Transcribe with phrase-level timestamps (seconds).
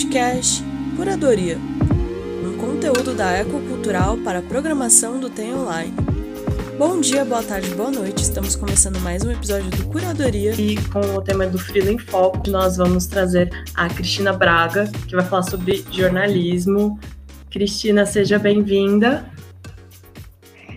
[0.00, 0.64] podcast
[0.96, 1.58] Curadoria,
[2.42, 5.92] um conteúdo da Ecocultural para a programação do TEM Online.
[6.78, 8.22] Bom dia, boa tarde, boa noite.
[8.22, 10.52] Estamos começando mais um episódio do Curadoria.
[10.52, 15.14] E com o tema do Freela em Foco, nós vamos trazer a Cristina Braga, que
[15.14, 16.98] vai falar sobre jornalismo.
[17.50, 19.30] Cristina, seja bem-vinda.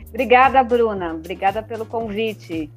[0.10, 1.14] Obrigada, Bruna.
[1.14, 2.70] Obrigada pelo convite.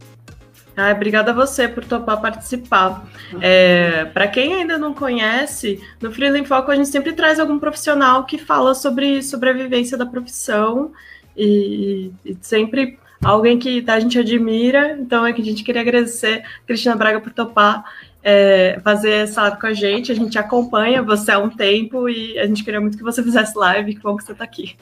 [0.77, 3.09] Ah, obrigada a você por topar participar.
[3.41, 7.59] É, Para quem ainda não conhece, no Freela em Foco a gente sempre traz algum
[7.59, 10.93] profissional que fala sobre, sobre a vivência da profissão
[11.35, 14.99] e, e sempre alguém que a gente admira.
[15.01, 17.83] Então é que a gente queria agradecer a Cristina Braga por topar
[18.23, 20.13] é, fazer essa live com a gente.
[20.13, 23.57] A gente acompanha você há um tempo e a gente queria muito que você fizesse
[23.57, 23.95] live.
[23.95, 24.77] Que bom que você está aqui.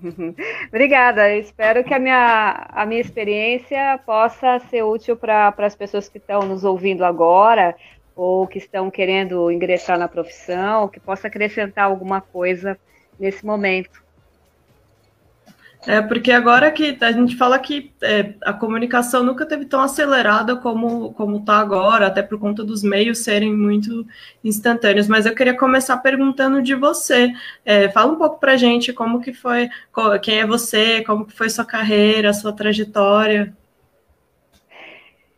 [0.68, 1.34] Obrigada.
[1.36, 6.42] Espero que a minha, a minha experiência possa ser útil para as pessoas que estão
[6.42, 7.76] nos ouvindo agora
[8.14, 12.78] ou que estão querendo ingressar na profissão, que possa acrescentar alguma coisa
[13.18, 14.02] nesse momento.
[15.86, 20.54] É, porque agora que a gente fala que é, a comunicação nunca teve tão acelerada
[20.54, 24.06] como como está agora, até por conta dos meios serem muito
[24.44, 25.08] instantâneos.
[25.08, 27.32] Mas eu queria começar perguntando de você.
[27.64, 29.70] É, fala um pouco para a gente como que foi,
[30.22, 33.54] quem é você, como que foi sua carreira, sua trajetória.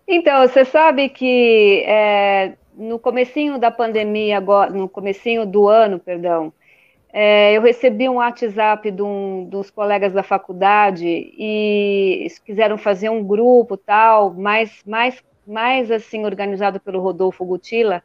[0.08, 6.52] Então, você sabe que é, no comecinho da pandemia, agora, no comecinho do ano, perdão,
[7.12, 13.22] é, eu recebi um WhatsApp de um, dos colegas da faculdade e quiseram fazer um
[13.22, 18.02] grupo tal, mais, mais, mais assim organizado pelo Rodolfo Gutila.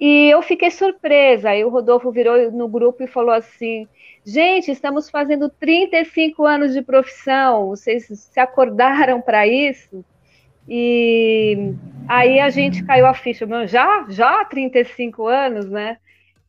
[0.00, 1.50] E eu fiquei surpresa.
[1.50, 3.86] Aí o Rodolfo virou no grupo e falou assim:
[4.24, 10.04] Gente, estamos fazendo 35 anos de profissão, vocês se acordaram para isso?
[10.68, 11.74] E
[12.08, 15.98] aí a gente caiu a ficha, já, já 35 anos, né?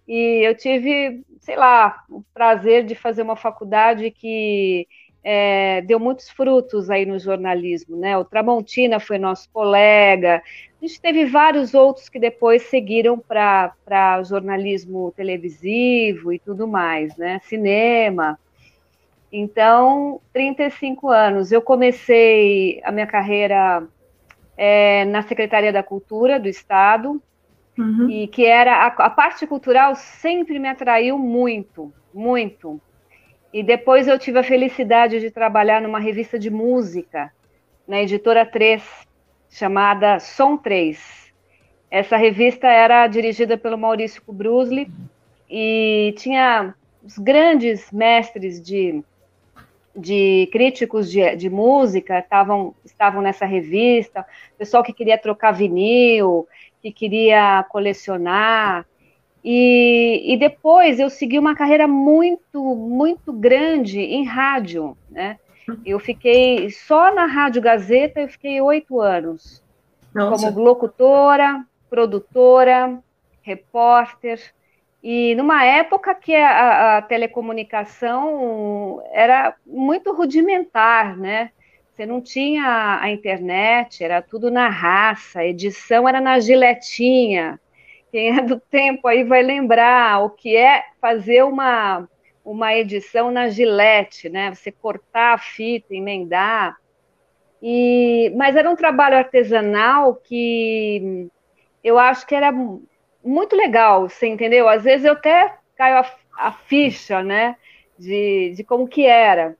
[0.07, 4.87] E eu tive, sei lá, o prazer de fazer uma faculdade que
[5.23, 8.15] é, deu muitos frutos aí no jornalismo, né?
[8.17, 10.43] O Tramontina foi nosso colega,
[10.85, 17.39] a gente teve vários outros que depois seguiram para jornalismo televisivo e tudo mais, né?
[17.45, 18.37] Cinema.
[19.31, 21.51] Então, 35 anos.
[21.51, 23.87] Eu comecei a minha carreira
[24.55, 27.19] é, na Secretaria da Cultura do Estado,
[27.77, 28.09] Uhum.
[28.09, 32.79] E que era a, a, parte cultural sempre me atraiu muito, muito.
[33.51, 37.31] E depois eu tive a felicidade de trabalhar numa revista de música,
[37.87, 38.81] na editora 3,
[39.49, 41.33] chamada Som 3.
[41.91, 44.91] Essa revista era dirigida pelo Maurício Kubrusli
[45.49, 49.03] e tinha os grandes mestres de,
[49.95, 54.25] de críticos de, de música estavam, estavam nessa revista,
[54.57, 56.47] pessoal que queria trocar vinil,
[56.85, 58.85] que queria colecionar.
[59.43, 65.39] E, e depois eu segui uma carreira muito, muito grande em rádio, né?
[65.83, 69.63] Eu fiquei só na Rádio Gazeta, eu fiquei oito anos
[70.13, 70.51] Nossa.
[70.51, 72.99] como locutora, produtora,
[73.41, 74.39] repórter.
[75.01, 81.49] E numa época que a, a, telecomunicação era muito rudimentar, né?
[81.95, 87.57] Você não tinha a internet, era tudo na raça, a edição era na giletinha.
[88.11, 92.05] Quem é do tempo aí vai lembrar o que é fazer uma,
[92.43, 94.53] uma edição na gilete, né?
[94.53, 96.75] Você cortar a fita, emendar.
[97.61, 101.29] E, mas era um trabalho artesanal que
[101.81, 102.51] eu acho que era
[103.23, 104.67] muito legal, você entendeu?
[104.67, 107.55] Às vezes eu até caio a, a ficha, né?
[107.97, 109.57] De, de como que era.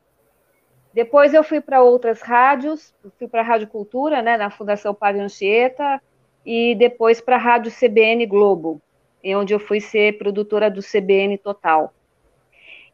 [0.95, 5.22] Depois eu fui para outras rádios, fui para a Rádio Cultura, né, na Fundação Padre
[5.22, 6.01] Anchieta,
[6.45, 8.81] e depois para a Rádio CBN Globo,
[9.25, 11.94] onde eu fui ser produtora do CBN Total.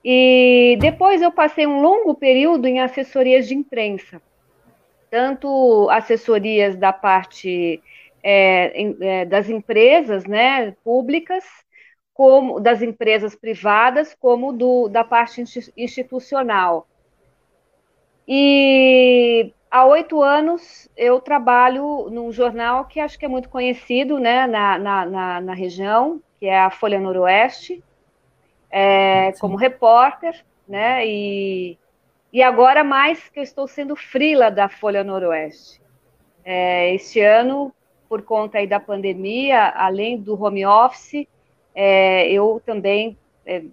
[0.03, 4.19] E depois eu passei um longo período em assessorias de imprensa,
[5.11, 7.83] tanto assessorias da parte
[8.23, 11.43] é, é, das empresas né, públicas,
[12.15, 15.43] como das empresas privadas, como do, da parte
[15.77, 16.87] institucional.
[18.27, 24.45] E há oito anos eu trabalho num jornal que acho que é muito conhecido né,
[24.47, 27.83] na, na, na, na região, que é a Folha Noroeste,
[28.69, 31.05] é, como repórter, né?
[31.05, 31.77] E,
[32.31, 35.81] e agora mais que eu estou sendo frila da Folha Noroeste.
[36.43, 37.73] É, este ano,
[38.07, 41.27] por conta aí da pandemia, além do home office,
[41.75, 43.63] é, eu também é,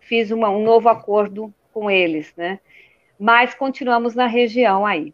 [0.00, 2.58] fiz uma, um novo acordo com eles, né?
[3.18, 5.12] Mas continuamos na região aí.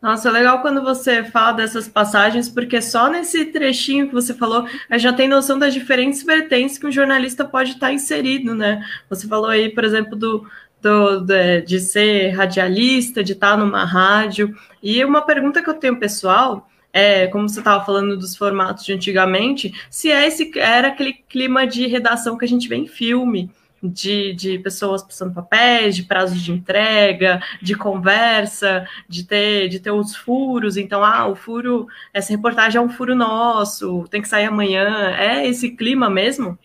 [0.00, 4.64] Nossa, é legal quando você fala dessas passagens, porque só nesse trechinho que você falou,
[4.88, 8.84] a gente já tem noção das diferentes vertentes que um jornalista pode estar inserido, né?
[9.10, 10.46] Você falou aí, por exemplo, do,
[10.80, 14.56] do, de, de ser radialista, de estar numa rádio.
[14.80, 18.92] E uma pergunta que eu tenho pessoal é, como você estava falando dos formatos de
[18.92, 23.50] antigamente, se é esse, era aquele clima de redação que a gente vê em filme,
[23.82, 29.90] de, de pessoas passando papéis, de prazos de entrega, de conversa, de ter, de ter
[29.90, 30.76] os furos.
[30.76, 35.14] Então, ah, o furo, essa reportagem é um furo nosso, tem que sair amanhã.
[35.16, 36.58] É esse clima mesmo?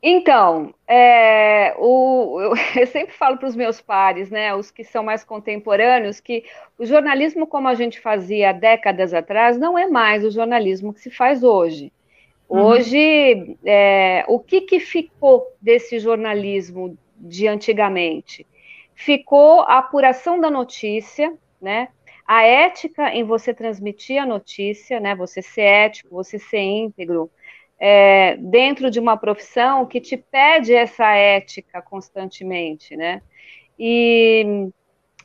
[0.00, 5.24] Então, é, o, eu, sempre falo para os meus pares, né, os que são mais
[5.24, 6.44] contemporâneos, que
[6.78, 11.10] o jornalismo como a gente fazia décadas atrás não é mais o jornalismo que se
[11.10, 11.92] faz hoje.
[12.48, 12.64] Uhum.
[12.64, 18.46] Hoje, é, o que, que ficou desse jornalismo de antigamente?
[18.94, 21.88] Ficou a apuração da notícia, né?
[22.26, 25.14] A ética em você transmitir a notícia, né?
[25.14, 27.30] Você ser ético, você ser íntegro,
[27.78, 33.22] é, dentro de uma profissão que te pede essa ética constantemente, né?
[33.78, 34.68] E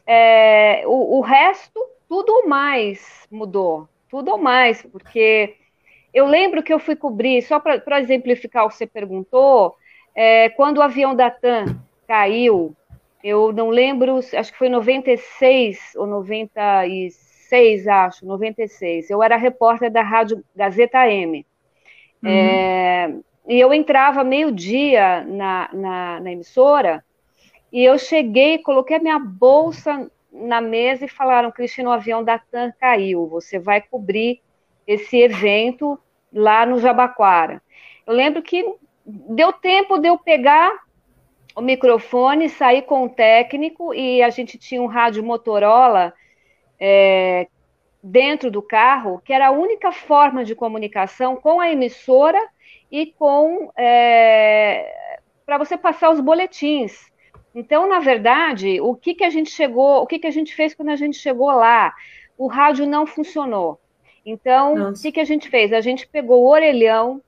[0.05, 5.55] é, o, o, resto, tudo mais mudou, tudo mais, porque
[6.13, 9.75] eu lembro que eu fui cobrir, só para exemplificar o que você perguntou,
[10.15, 12.75] é, quando o avião da TAM caiu,
[13.23, 19.09] eu não lembro, acho que foi 96 ou 96, acho, 96.
[19.09, 21.45] Eu era repórter da Rádio Gazeta M.
[22.21, 22.29] Uhum.
[22.29, 23.15] É,
[23.47, 27.03] e eu entrava meio-dia na, na, na, emissora
[27.71, 32.37] e eu cheguei, coloquei a minha bolsa na mesa e falaram: Cristina, o avião da
[32.37, 34.41] TAM caiu, você vai cobrir
[34.85, 35.97] esse evento
[36.33, 37.61] lá no Jabaquara.
[38.05, 38.65] Eu lembro que
[39.05, 40.71] deu tempo de eu pegar
[41.55, 46.13] o microfone, sair com o técnico e a gente tinha um rádio Motorola
[46.79, 47.47] é,
[48.01, 52.39] dentro do carro, que era a única forma de comunicação com a emissora
[52.91, 57.11] e com é, para você passar os boletins.
[57.53, 60.73] Então, na verdade, o que, que a gente chegou, o que, que a gente fez
[60.73, 61.93] quando a gente chegou lá?
[62.35, 63.79] O rádio não funcionou.
[64.25, 65.73] Então, o que, que a gente fez?
[65.73, 67.21] A gente pegou o orelhão,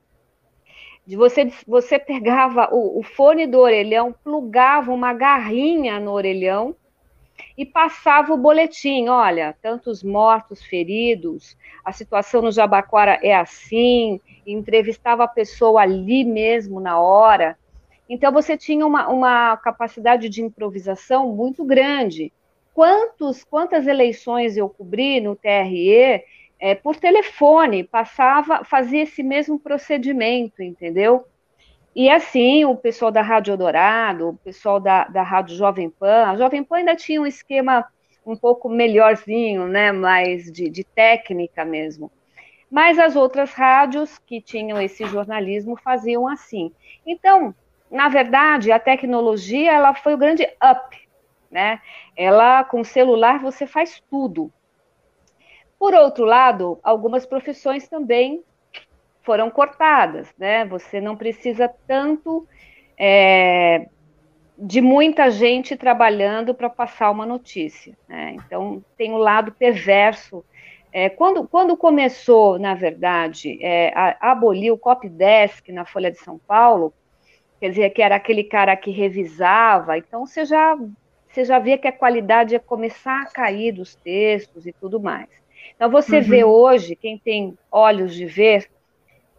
[1.05, 6.75] de você, você pegava o, o fone do orelhão, plugava uma garrinha no orelhão
[7.57, 15.25] e passava o boletim, olha, tantos mortos, feridos, a situação no Jabaquara é assim, entrevistava
[15.25, 17.57] a pessoa ali mesmo na hora.
[18.09, 22.31] Então você tinha uma, uma capacidade de improvisação muito grande.
[22.73, 26.23] Quantos, quantas eleições eu cobri no TRE
[26.59, 31.25] é, por telefone, passava, fazia esse mesmo procedimento, entendeu?
[31.95, 36.35] E assim, o pessoal da Rádio Dourado, o pessoal da, da Rádio Jovem Pan, a
[36.35, 37.85] Jovem Pan ainda tinha um esquema
[38.25, 42.11] um pouco melhorzinho, né, mais de, de técnica mesmo.
[42.69, 46.73] Mas as outras rádios que tinham esse jornalismo faziam assim.
[47.05, 47.53] Então,
[47.89, 50.97] na verdade, a tecnologia ela foi o grande up,
[51.49, 51.79] né?
[52.17, 54.51] Ela com celular você faz tudo.
[55.85, 58.43] Por outro lado, algumas profissões também
[59.21, 60.65] foram cortadas, né?
[60.65, 62.47] Você não precisa tanto
[62.97, 63.87] é,
[64.57, 67.95] de muita gente trabalhando para passar uma notícia.
[68.09, 68.35] Né?
[68.35, 70.43] Então, tem o um lado perverso.
[70.91, 76.09] É, quando, quando começou, na verdade, é, a, a abolir o copy desk na Folha
[76.09, 76.95] de São Paulo,
[77.59, 80.75] quer dizer, que era aquele cara que revisava, então você já,
[81.29, 85.44] você já via que a qualidade ia começar a cair dos textos e tudo mais.
[85.75, 86.23] Então, você uhum.
[86.23, 88.69] vê hoje, quem tem olhos de ver,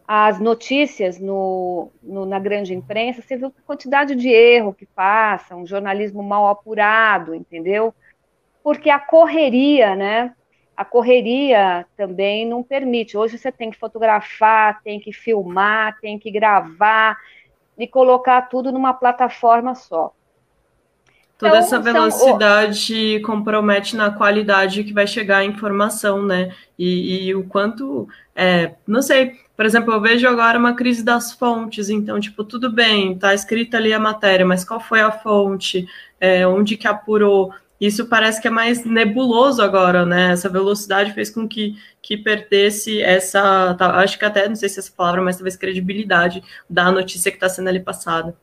[0.07, 5.57] as notícias no, no, na grande imprensa, você viu a quantidade de erro que passa,
[5.57, 7.93] um jornalismo mal apurado, entendeu?
[8.63, 10.33] Porque a correria, né?
[10.77, 13.17] A correria também não permite.
[13.17, 17.19] Hoje você tem que fotografar, tem que filmar, tem que gravar
[17.77, 20.13] e colocar tudo numa plataforma só.
[21.39, 23.23] Toda então, essa velocidade são...
[23.23, 26.51] compromete na qualidade que vai chegar a informação, né?
[26.79, 31.33] E, e o quanto, é, não sei, por exemplo, eu vejo agora uma crise das
[31.33, 35.87] fontes, então, tipo, tudo bem, tá escrita ali a matéria, mas qual foi a fonte?
[36.19, 37.53] É, onde que apurou?
[37.79, 40.33] Isso parece que é mais nebuloso agora, né?
[40.33, 44.79] Essa velocidade fez com que, que perdesse essa, tá, acho que até, não sei se
[44.79, 48.35] essa palavra, mas talvez credibilidade da notícia que está sendo ali passada.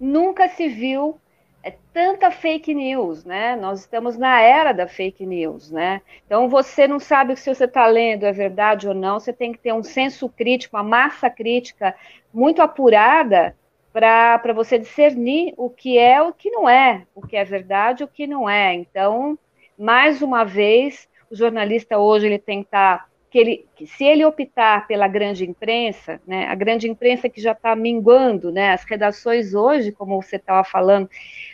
[0.00, 1.20] Nunca se viu
[1.62, 3.56] é tanta fake news, né?
[3.56, 6.00] Nós estamos na era da fake news, né?
[6.26, 9.58] Então você não sabe se você está lendo é verdade ou não, você tem que
[9.58, 11.94] ter um senso crítico, uma massa crítica
[12.32, 13.56] muito apurada
[13.92, 18.08] para você discernir o que é o que não é, o que é verdade o
[18.08, 18.74] que não é.
[18.74, 19.38] Então,
[19.78, 24.04] Mais uma vez, o jornalista hoje ele tem que estar tá, que ele, que se
[24.04, 28.84] ele optar pela grande imprensa, né, a grande imprensa que já está minguando, né, as
[28.84, 31.08] redações hoje, como você estava falando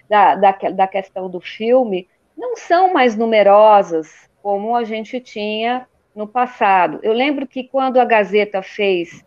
[0.08, 6.26] da, da, da questão do filme, não são mais numerosas como a gente tinha no
[6.26, 7.00] passado.
[7.02, 9.24] Eu lembro que quando a Gazeta fez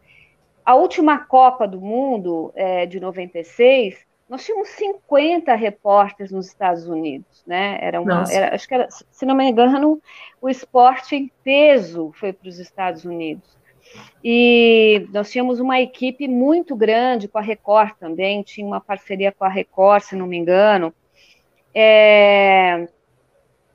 [0.66, 7.44] a última Copa do Mundo é, de 96, nós tínhamos 50 repórteres nos Estados Unidos,
[7.46, 7.78] né?
[7.82, 10.02] Era uma, era, acho que era, se não me engano,
[10.42, 13.58] o esporte em peso foi para os Estados Unidos.
[14.24, 19.44] E nós tínhamos uma equipe muito grande com a Record também, tinha uma parceria com
[19.44, 20.94] a Record, se não me engano.
[21.74, 22.88] É,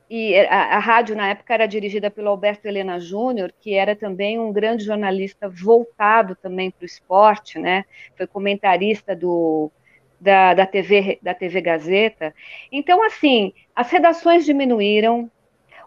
[0.09, 4.39] e a, a, rádio na época era dirigida pelo Alberto Helena Júnior, que era também
[4.39, 7.85] um grande jornalista voltado também para o esporte, né?
[8.17, 9.71] Foi comentarista do
[10.21, 12.35] da, da, TV, da TV Gazeta.
[12.71, 15.31] Então, assim, as redações diminuíram.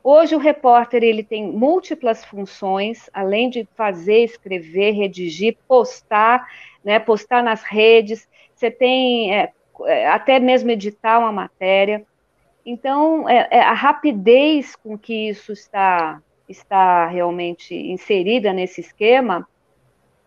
[0.04, 6.48] Hoje o repórter ele tem múltiplas funções, além de fazer, escrever, redigir, postar,
[6.84, 8.28] né, postar nas redes.
[8.56, 9.52] Você tem é,
[9.86, 12.06] é até mesmo editar uma matéria.
[12.66, 19.48] Então, é, é a rapidez com que isso está está realmente inserida nesse esquema,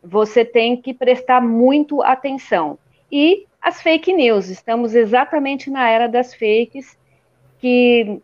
[0.02, 2.79] você tem que prestar muito atenção.
[3.11, 4.49] E as fake news.
[4.49, 6.99] Estamos exatamente na era das fakes,
[7.59, 8.21] que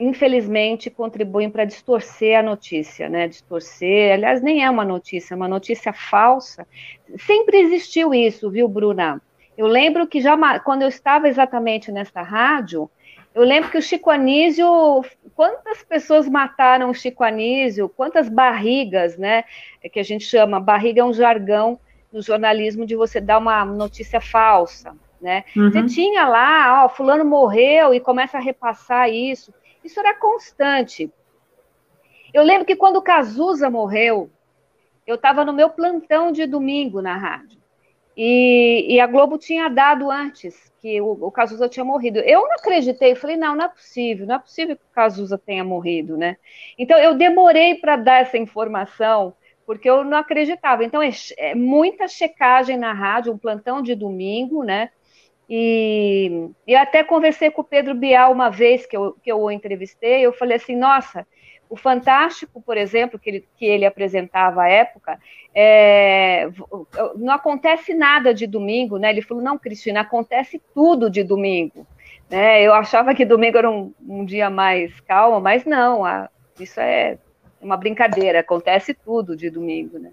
[0.00, 3.28] infelizmente contribuem para distorcer a notícia, né?
[3.28, 6.66] Distorcer, aliás, nem é uma notícia, é uma notícia falsa.
[7.18, 9.20] Sempre existiu isso, viu, Bruna?
[9.56, 12.90] Eu lembro que já quando eu estava exatamente nessa rádio,
[13.34, 19.44] eu lembro que o Chico Anísio, quantas pessoas mataram o Chico Anísio, quantas barrigas, né?
[19.92, 21.78] Que a gente chama, barriga é um jargão
[22.12, 25.44] no jornalismo de você dar uma notícia falsa, né?
[25.56, 25.70] Uhum.
[25.70, 29.52] Você tinha lá, ó, fulano morreu e começa a repassar isso.
[29.84, 31.12] Isso era constante.
[32.32, 34.30] Eu lembro que quando Cazuza morreu,
[35.06, 37.62] eu estava no meu plantão de domingo na rádio.
[38.16, 42.20] E, e, a Globo tinha dado antes que o, o Cazuza tinha morrido.
[42.20, 45.64] Eu não acreditei, falei, não, não é possível, não é possível que o Cazuza tenha
[45.64, 46.36] morrido, né?
[46.78, 49.34] Então eu demorei para dar essa informação
[49.66, 50.84] porque eu não acreditava.
[50.84, 54.90] Então, é, é, muita checagem na rádio, um plantão de domingo, né?
[55.48, 59.50] E eu até conversei com o Pedro Bial uma vez que eu, que eu o
[59.50, 61.26] entrevistei, eu falei assim, nossa,
[61.68, 65.18] o Fantástico, por exemplo, que ele, que ele apresentava à época,
[65.54, 66.48] é,
[67.16, 69.10] não acontece nada de domingo, né?
[69.10, 71.86] Ele falou, não, Cristina, acontece tudo de domingo.
[72.30, 72.62] Né?
[72.62, 77.18] Eu achava que domingo era um, um dia mais calmo, mas não, a, isso é
[77.60, 80.10] uma brincadeira, acontece tudo de domingo, né?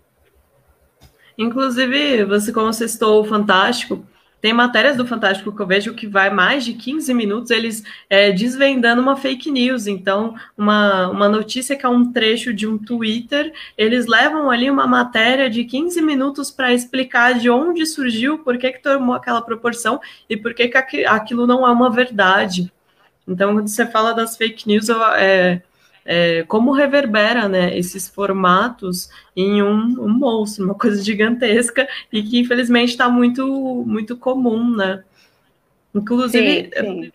[1.37, 4.05] Inclusive, você como citou o Fantástico,
[4.41, 8.31] tem matérias do Fantástico que eu vejo que vai mais de 15 minutos eles é,
[8.31, 9.85] desvendando uma fake news.
[9.85, 14.87] Então, uma, uma notícia que é um trecho de um Twitter, eles levam ali uma
[14.87, 20.01] matéria de 15 minutos para explicar de onde surgiu, por que, que tomou aquela proporção
[20.27, 22.71] e por que, que aquilo não é uma verdade.
[23.27, 25.61] Então, quando você fala das fake news, eu, é,
[26.05, 32.39] é, como reverbera né, esses formatos em um, um, monstro, uma coisa gigantesca e que
[32.39, 35.03] infelizmente está muito, muito comum, né?
[35.93, 37.11] Inclusive, sim, sim.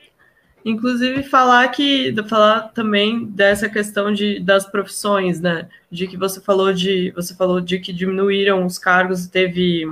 [0.65, 5.69] inclusive falar que falar também dessa questão de, das profissões, né?
[5.91, 9.89] De que você falou de você falou de que diminuíram os cargos e teve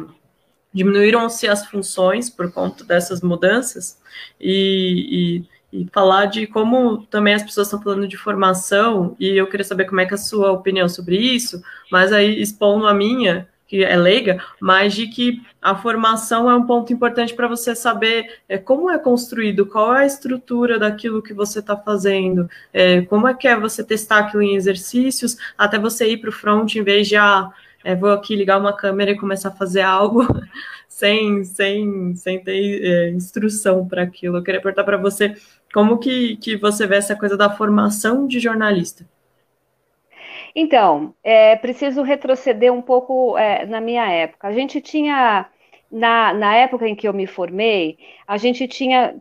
[0.72, 3.96] diminuíram-se as funções por conta dessas mudanças
[4.40, 9.48] e, e e falar de como também as pessoas estão falando de formação, e eu
[9.48, 12.94] queria saber como é que é a sua opinião sobre isso, mas aí expondo a
[12.94, 17.74] minha, que é leiga, mas de que a formação é um ponto importante para você
[17.74, 23.02] saber é, como é construído, qual é a estrutura daquilo que você está fazendo, é,
[23.02, 26.76] como é que é você testar aquilo em exercícios, até você ir para o front
[26.76, 27.50] em vez de, ah,
[27.82, 30.24] é, vou aqui ligar uma câmera e começar a fazer algo
[30.86, 34.36] sem, sem, sem ter é, instrução para aquilo.
[34.36, 35.34] Eu queria perguntar para você
[35.74, 39.04] como que, que você vê essa coisa da formação de jornalista?
[40.54, 44.46] Então, é preciso retroceder um pouco é, na minha época.
[44.46, 45.46] A gente tinha,
[45.90, 49.16] na, na época em que eu me formei, a gente tinha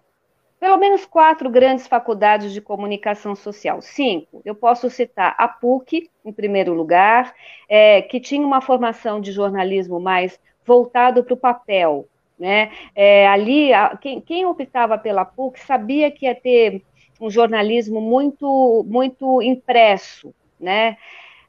[0.59, 3.81] pelo menos quatro grandes faculdades de comunicação social.
[3.81, 4.39] Cinco.
[4.45, 7.33] Eu posso citar a PUC, em primeiro lugar,
[7.67, 12.07] é, que tinha uma formação de jornalismo mais voltado para o papel,
[12.43, 12.71] né?
[12.93, 16.83] É, ali, a, quem, quem optava pela PUC sabia que ia ter
[17.21, 20.97] um jornalismo muito, muito impresso, né?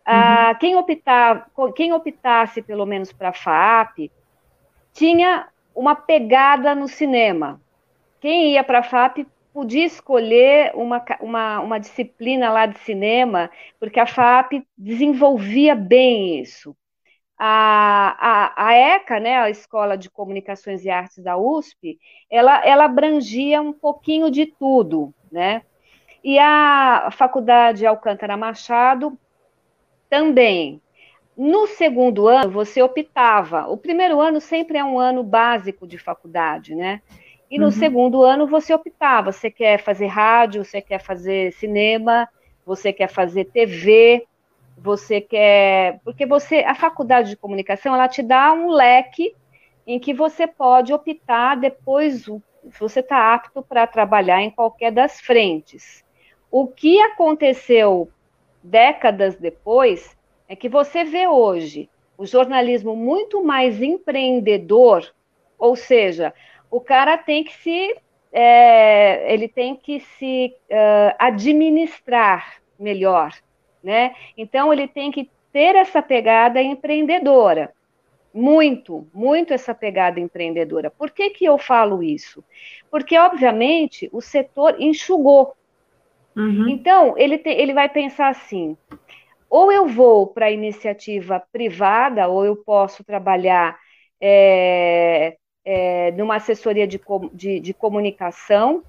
[0.06, 0.58] Ah, uhum.
[0.60, 4.08] quem, optar, quem optasse, pelo menos, para a FAP,
[4.92, 7.60] tinha uma pegada no cinema.
[8.20, 13.98] Quem ia para a FAP podia escolher uma, uma, uma disciplina lá de cinema, porque
[13.98, 16.76] a FAP desenvolvia bem isso.
[17.38, 18.16] A,
[18.56, 21.98] a, a ECA, né, a Escola de Comunicações e Artes da USP,
[22.30, 25.62] ela, ela abrangia um pouquinho de tudo, né?
[26.22, 29.18] E a Faculdade Alcântara Machado
[30.08, 30.80] também.
[31.36, 33.66] No segundo ano, você optava.
[33.66, 37.02] O primeiro ano sempre é um ano básico de faculdade, né?
[37.50, 37.72] E no uhum.
[37.72, 39.32] segundo ano você optava.
[39.32, 42.28] Você quer fazer rádio, você quer fazer cinema,
[42.64, 44.26] você quer fazer TV,
[44.76, 46.00] você quer.
[46.04, 49.34] Porque você, a faculdade de comunicação, ela te dá um leque
[49.86, 55.20] em que você pode optar depois, se você está apto para trabalhar em qualquer das
[55.20, 56.04] frentes.
[56.50, 58.08] O que aconteceu
[58.62, 60.16] décadas depois
[60.48, 65.12] é que você vê hoje o jornalismo muito mais empreendedor,
[65.58, 66.32] ou seja,
[66.70, 67.96] o cara tem que se
[68.32, 73.32] é, ele tem que se uh, administrar melhor,
[73.84, 74.14] né?
[74.36, 77.72] Então ele tem que ter essa pegada empreendedora,
[78.32, 80.90] muito, muito essa pegada empreendedora.
[80.90, 82.42] Por que que eu falo isso?
[82.90, 85.54] Porque obviamente o setor enxugou.
[86.34, 86.68] Uhum.
[86.68, 88.76] Então ele te, ele vai pensar assim:
[89.48, 93.78] ou eu vou para a iniciativa privada, ou eu posso trabalhar
[94.20, 97.00] é, é, numa assessoria de,
[97.32, 98.82] de, de, comunicação,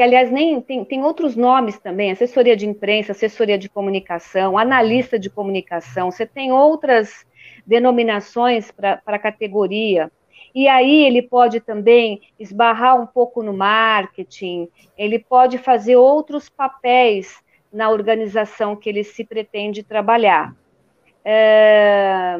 [0.00, 5.18] que aliás nem tem, tem outros nomes também, assessoria de imprensa, assessoria de comunicação, analista
[5.18, 7.26] de comunicação, você tem outras
[7.66, 10.10] denominações para a categoria.
[10.54, 17.36] E aí ele pode também esbarrar um pouco no marketing, ele pode fazer outros papéis
[17.70, 20.56] na organização que ele se pretende trabalhar.
[21.22, 22.38] É,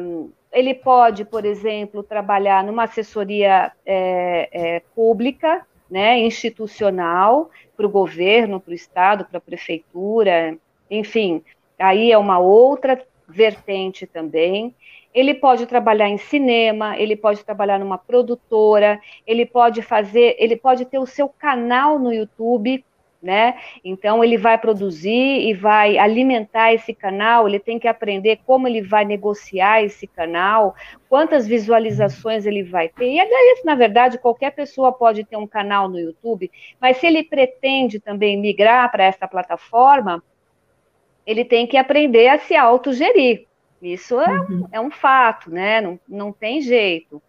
[0.51, 8.61] ele pode, por exemplo, trabalhar numa assessoria é, é, pública, né, institucional, para o governo,
[8.61, 10.57] para o Estado, para a prefeitura,
[10.89, 11.43] enfim,
[11.77, 14.73] aí é uma outra vertente também.
[15.13, 20.85] Ele pode trabalhar em cinema, ele pode trabalhar numa produtora, ele pode fazer, ele pode
[20.85, 22.83] ter o seu canal no YouTube
[23.21, 23.55] né?
[23.83, 28.81] Então ele vai produzir e vai alimentar esse canal, ele tem que aprender como ele
[28.81, 30.75] vai negociar esse canal,
[31.07, 33.11] quantas visualizações ele vai ter.
[33.11, 33.25] E é
[33.63, 38.39] na verdade, qualquer pessoa pode ter um canal no YouTube, mas se ele pretende também
[38.39, 40.23] migrar para essa plataforma,
[41.25, 43.45] ele tem que aprender a se autogerir.
[43.81, 44.67] Isso é, uhum.
[44.71, 45.81] é um fato, né?
[45.81, 47.21] Não, não tem jeito.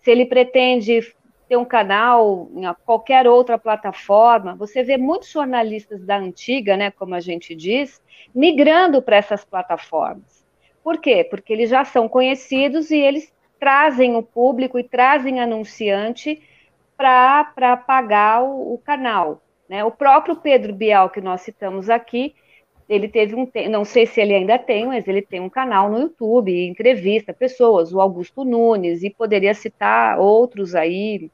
[0.00, 1.00] Se ele pretende
[1.48, 7.14] ter um canal em qualquer outra plataforma, você vê muitos jornalistas da antiga, né, como
[7.14, 8.02] a gente diz,
[8.34, 10.44] migrando para essas plataformas.
[10.82, 11.24] Por quê?
[11.28, 16.42] Porque eles já são conhecidos e eles trazem o público e trazem anunciante
[16.96, 19.42] para pagar o, o canal.
[19.68, 19.84] Né?
[19.84, 22.34] O próprio Pedro Bial, que nós citamos aqui,
[22.88, 25.98] ele teve um, não sei se ele ainda tem, mas ele tem um canal no
[25.98, 31.30] YouTube, entrevista pessoas, o Augusto Nunes, e poderia citar outros aí,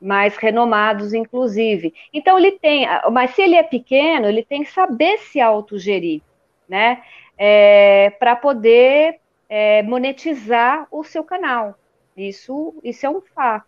[0.00, 1.92] mais renomados, inclusive.
[2.12, 6.22] Então, ele tem, mas se ele é pequeno, ele tem que saber se autogerir,
[6.68, 7.02] né?
[7.36, 11.74] É, para poder é, monetizar o seu canal.
[12.16, 13.66] Isso, isso é um fato.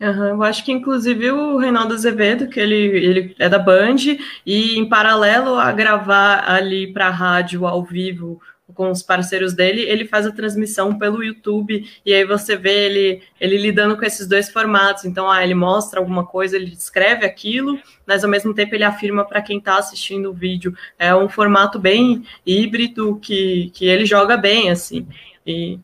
[0.00, 3.96] Uhum, eu acho que, inclusive, o Reinaldo Azevedo, que ele, ele é da Band,
[4.44, 8.40] e em paralelo a gravar ali para a rádio ao vivo
[8.74, 13.22] com os parceiros dele, ele faz a transmissão pelo YouTube e aí você vê ele,
[13.40, 15.04] ele lidando com esses dois formatos.
[15.04, 19.24] Então, ah, ele mostra alguma coisa, ele descreve aquilo, mas ao mesmo tempo ele afirma
[19.24, 20.74] para quem está assistindo o vídeo.
[20.98, 25.06] É um formato bem híbrido que, que ele joga bem, assim.
[25.46, 25.78] E,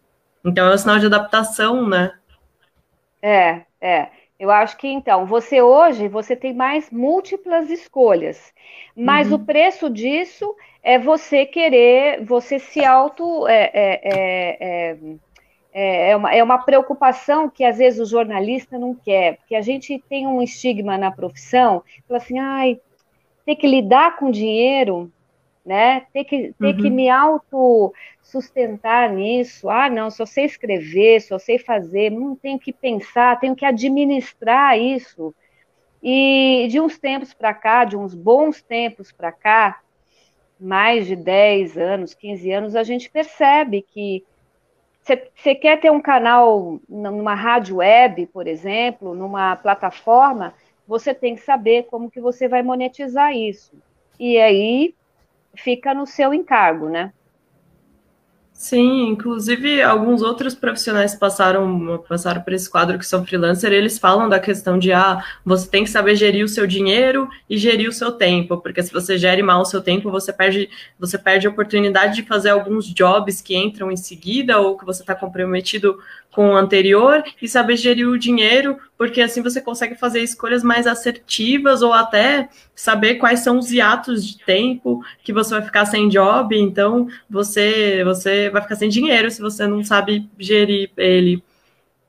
[0.44, 2.12] então é um sinal de adaptação, né?
[3.23, 4.08] É, é.
[4.38, 8.54] Eu acho que então, você hoje você tem mais múltiplas escolhas,
[8.96, 9.34] mas uhum.
[9.34, 13.46] o preço disso é você querer, você se auto.
[13.46, 14.96] É, é, é,
[15.72, 19.60] é, é, uma, é uma preocupação que às vezes o jornalista não quer, porque a
[19.60, 22.80] gente tem um estigma na profissão, fala assim, ai,
[23.44, 25.12] ter que lidar com dinheiro,
[25.70, 26.00] né?
[26.12, 26.76] Ter que, ter uhum.
[26.76, 29.70] que me auto sustentar nisso.
[29.70, 34.76] Ah, não, só sei escrever, só sei fazer, não tenho que pensar, tenho que administrar
[34.76, 35.33] isso.
[36.02, 39.80] E de uns tempos para cá, de uns bons tempos para cá,
[40.59, 44.24] mais de 10 anos, 15 anos, a gente percebe que
[45.04, 50.52] você quer ter um canal numa rádio web, por exemplo, numa plataforma,
[50.85, 53.72] você tem que saber como que você vai monetizar isso.
[54.18, 54.94] E aí
[55.54, 57.12] fica no seu encargo, né?
[58.60, 64.28] Sim, inclusive alguns outros profissionais passaram passaram por esse quadro que são freelancer, eles falam
[64.28, 67.92] da questão de ah, você tem que saber gerir o seu dinheiro e gerir o
[67.92, 71.50] seu tempo, porque se você gere mal o seu tempo, você perde você perde a
[71.50, 75.98] oportunidade de fazer alguns jobs que entram em seguida ou que você está comprometido
[76.32, 80.86] com o anterior e saber gerir o dinheiro, porque assim você consegue fazer escolhas mais
[80.86, 86.08] assertivas ou até saber quais são os hiatos de tempo que você vai ficar sem
[86.08, 91.42] job, então você você vai ficar sem dinheiro se você não sabe gerir ele.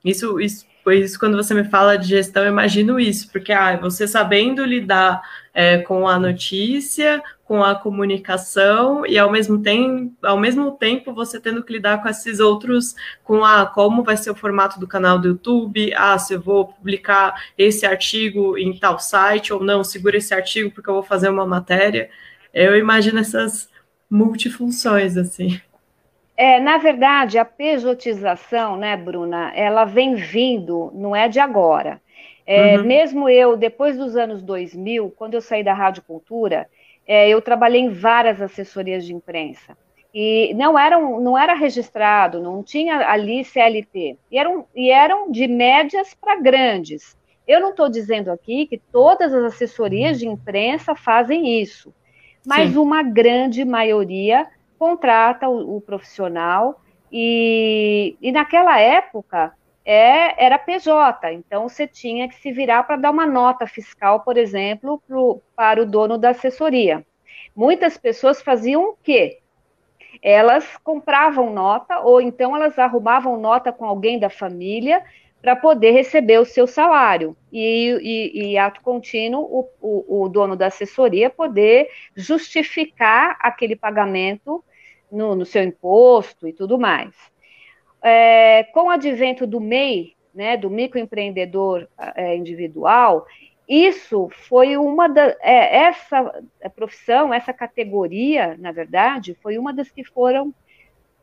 [0.04, 4.08] Isso, isso isso quando você me fala de gestão, eu imagino isso, porque ah, você
[4.08, 5.22] sabendo lidar
[5.54, 11.38] é, com a notícia, com a comunicação e ao mesmo tempo, ao mesmo tempo você
[11.38, 15.18] tendo que lidar com esses outros, com a como vai ser o formato do canal
[15.18, 20.16] do YouTube, ah, se eu vou publicar esse artigo em tal site ou não, segura
[20.16, 22.10] esse artigo porque eu vou fazer uma matéria.
[22.52, 23.70] Eu imagino essas
[24.10, 25.60] multifunções assim.
[26.42, 32.02] É, na verdade, a pejotização, né, Bruna, ela vem vindo, não é de agora.
[32.44, 32.84] É, uhum.
[32.84, 36.68] Mesmo eu, depois dos anos 2000, quando eu saí da Rádio Cultura,
[37.06, 39.78] é, eu trabalhei em várias assessorias de imprensa.
[40.12, 44.18] E não, eram, não era registrado, não tinha ali CLT.
[44.28, 47.16] E eram, e eram de médias para grandes.
[47.46, 51.94] Eu não estou dizendo aqui que todas as assessorias de imprensa fazem isso,
[52.44, 52.78] mas Sim.
[52.78, 54.44] uma grande maioria
[54.82, 56.80] contrata o, o profissional.
[57.12, 59.52] E, e naquela época,
[59.84, 64.36] é, era PJ, então você tinha que se virar para dar uma nota fiscal, por
[64.36, 67.06] exemplo, pro, para o dono da assessoria.
[67.54, 69.38] Muitas pessoas faziam o quê?
[70.20, 75.00] Elas compravam nota, ou então elas arrumavam nota com alguém da família
[75.40, 77.36] para poder receber o seu salário.
[77.52, 84.64] E, e, e ato contínuo, o, o, o, dono da assessoria poder justificar aquele pagamento
[85.12, 87.14] no, no seu imposto e tudo mais.
[88.02, 93.26] É, com o advento do MEI, né, do microempreendedor é, individual,
[93.68, 96.42] isso foi uma da é, essa
[96.74, 100.52] profissão, essa categoria, na verdade, foi uma das que foram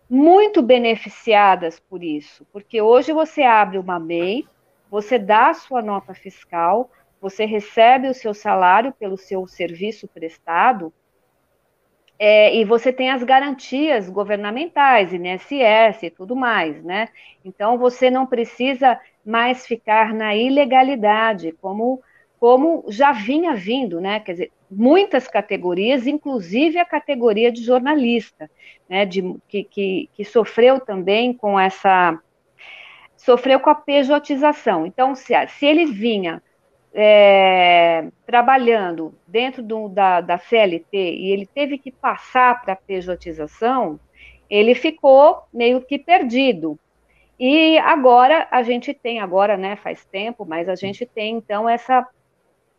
[0.10, 4.47] muito beneficiadas por isso, porque hoje você abre uma MEI,
[4.89, 6.89] você dá a sua nota fiscal,
[7.21, 10.93] você recebe o seu salário pelo seu serviço prestado,
[12.19, 17.08] é, e você tem as garantias governamentais, INSS e tudo mais, né?
[17.45, 22.01] Então você não precisa mais ficar na ilegalidade, como,
[22.38, 24.19] como já vinha vindo, né?
[24.19, 28.51] Quer dizer, muitas categorias, inclusive a categoria de jornalista,
[28.89, 29.05] né?
[29.05, 32.19] De, que, que, que sofreu também com essa.
[33.15, 34.86] sofreu com a pejotização.
[34.86, 36.43] Então, se, se ele vinha
[36.93, 43.99] é, trabalhando dentro do, da, da CLT e ele teve que passar para a pejotização,
[44.49, 46.78] ele ficou meio que perdido.
[47.39, 52.06] E agora a gente tem, agora, né, faz tempo, mas a gente tem então essa,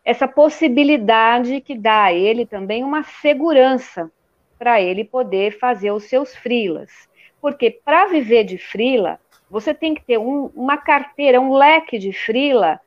[0.05, 4.11] essa possibilidade que dá a ele também uma segurança
[4.59, 6.90] para ele poder fazer os seus frilas.
[7.40, 9.18] Porque para viver de frila,
[9.49, 12.79] você tem que ter um, uma carteira, um leque de frila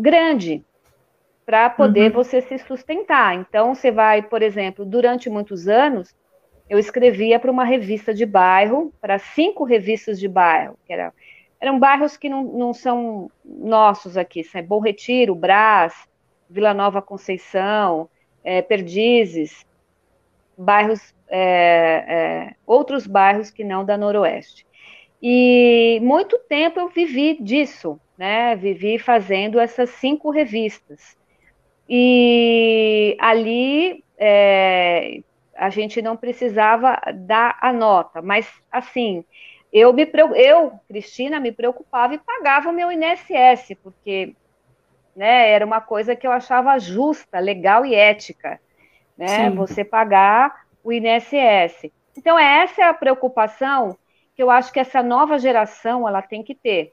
[0.00, 0.64] grande
[1.46, 2.22] para poder uhum.
[2.22, 3.34] você se sustentar.
[3.34, 6.14] Então, você vai, por exemplo, durante muitos anos,
[6.68, 11.12] eu escrevia para uma revista de bairro, para cinco revistas de bairro, que era,
[11.60, 15.94] eram bairros que não, não são nossos aqui, são Bom Retiro, Brás,
[16.48, 18.08] Vila Nova Conceição,
[18.42, 19.66] é, Perdizes,
[20.56, 24.66] bairros, é, é, outros bairros que não da Noroeste.
[25.22, 28.54] E muito tempo eu vivi disso, né?
[28.56, 31.16] Vivi fazendo essas cinco revistas.
[31.88, 35.20] E ali é,
[35.56, 39.24] a gente não precisava dar a nota, mas assim,
[39.72, 44.34] eu, me, eu, Cristina, me preocupava e pagava o meu INSS, porque
[45.14, 48.60] né, era uma coisa que eu achava justa, legal e ética,
[49.16, 49.50] né?
[49.50, 49.56] Sim.
[49.56, 51.90] Você pagar o INSS.
[52.16, 53.96] Então, essa é a preocupação
[54.34, 56.92] que eu acho que essa nova geração ela tem que ter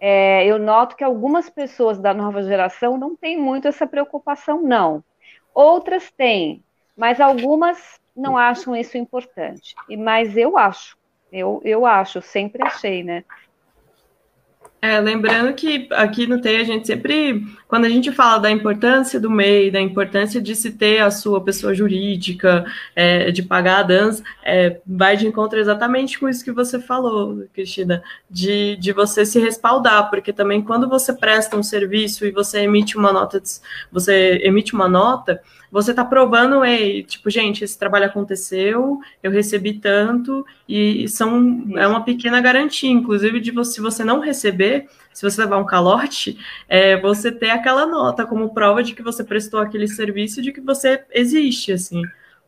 [0.00, 5.02] é, eu noto que algumas pessoas da nova geração não têm muito essa preocupação, não.
[5.52, 6.62] Outras têm,
[6.96, 9.74] mas algumas não acham isso importante.
[9.88, 10.96] E mas eu acho,
[11.32, 13.24] eu, eu acho, sempre achei, né?
[14.80, 19.18] É, lembrando que aqui no TEI a gente sempre, quando a gente fala da importância
[19.18, 22.64] do MEI, da importância de se ter a sua pessoa jurídica,
[22.94, 27.44] é, de pagar a dança, é, vai de encontro exatamente com isso que você falou,
[27.52, 32.60] Cristina, de, de você se respaldar, porque também quando você presta um serviço e você
[32.60, 33.42] emite uma nota,
[33.90, 39.74] você emite uma nota, você está provando, ei, tipo, gente, esse trabalho aconteceu, eu recebi
[39.74, 44.67] tanto, e são, é uma pequena garantia, inclusive, de você, se você não receber,
[45.12, 49.24] se você levar um calote, é, você ter aquela nota como prova de que você
[49.24, 52.02] prestou aquele serviço, de que você existe, assim,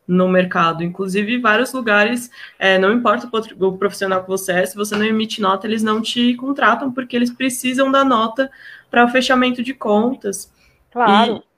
[0.07, 0.83] no mercado.
[0.83, 3.29] Inclusive, vários lugares, é, não importa
[3.59, 7.15] o profissional que você é, se você não emite nota, eles não te contratam, porque
[7.15, 8.49] eles precisam da nota
[8.89, 10.51] para o fechamento de contas.
[10.91, 11.37] Claro.
[11.37, 11.50] E,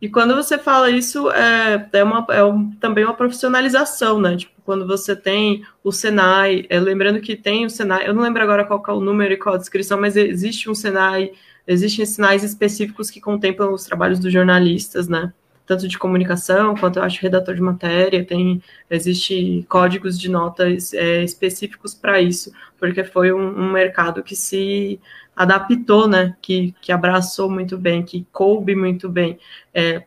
[0.00, 4.34] e quando você fala isso, é, é, uma, é um, também uma profissionalização, né?
[4.34, 8.42] Tipo, quando você tem o Senai, é, lembrando que tem o Senai, eu não lembro
[8.42, 11.32] agora qual é o número e qual a descrição, mas existe um Senai,
[11.66, 15.34] existem sinais específicos que contemplam os trabalhos dos jornalistas, né?
[15.66, 21.22] Tanto de comunicação quanto eu acho redator de matéria, tem existe códigos de notas é,
[21.22, 24.98] específicos para isso, porque foi um, um mercado que se
[25.40, 26.36] adaptou, né?
[26.42, 29.38] Que, que abraçou muito bem, que coube muito bem.
[29.72, 30.02] É,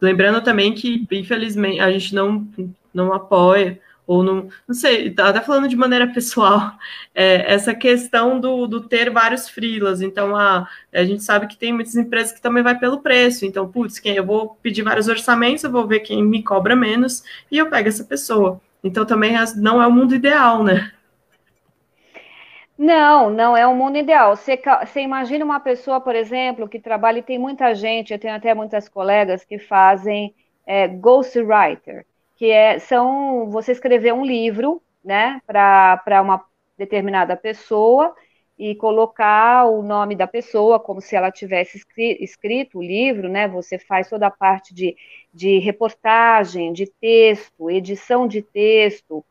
[0.00, 2.46] lembrando também que, infelizmente, a gente não,
[2.94, 6.72] não apoia, ou não, não sei, tá até falando de maneira pessoal,
[7.12, 10.00] é, essa questão do, do ter vários frilas.
[10.00, 13.44] Então, a, a gente sabe que tem muitas empresas que também vai pelo preço.
[13.44, 17.24] Então, putz, quem eu vou pedir vários orçamentos, eu vou ver quem me cobra menos
[17.50, 18.60] e eu pego essa pessoa.
[18.84, 20.92] Então, também não é o mundo ideal, né?
[22.82, 24.34] Não, não é o um mundo ideal.
[24.34, 28.34] Você, você, imagina uma pessoa, por exemplo, que trabalha, e tem muita gente, eu tenho
[28.34, 30.34] até muitas colegas que fazem
[30.66, 36.42] é, ghostwriter, que é, são você escrever um livro, né, para uma
[36.78, 38.14] determinada pessoa
[38.58, 43.46] e colocar o nome da pessoa como se ela tivesse escrito o livro, né?
[43.48, 44.96] Você faz toda a parte de,
[45.32, 49.24] de reportagem, de texto, edição de texto,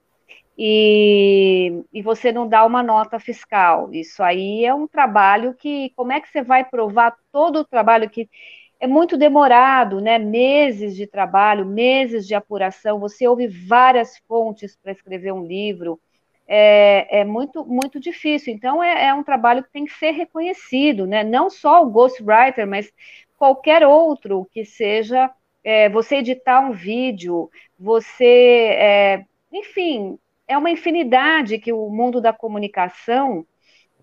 [0.61, 3.93] e, e você não dá uma nota fiscal.
[3.93, 8.09] Isso aí é um trabalho que, como é que você vai provar todo o trabalho
[8.09, 8.29] que
[8.77, 10.19] é muito demorado, né?
[10.19, 12.99] Meses de trabalho, meses de apuração.
[12.99, 15.97] Você ouve várias fontes para escrever um livro.
[16.45, 18.53] É, é, muito, muito difícil.
[18.53, 21.23] Então, é, é, um trabalho que tem que ser reconhecido, né?
[21.23, 22.91] Não só o ghostwriter, mas
[23.37, 25.31] qualquer outro que seja
[25.63, 30.19] é, você editar um vídeo, você, é, enfim,
[30.49, 33.45] é uma infinidade que o mundo da comunicação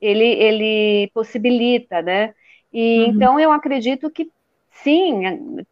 [0.01, 2.35] ele, ele possibilita, né?
[2.73, 3.07] E uhum.
[3.07, 4.31] então eu acredito que
[4.71, 5.23] sim,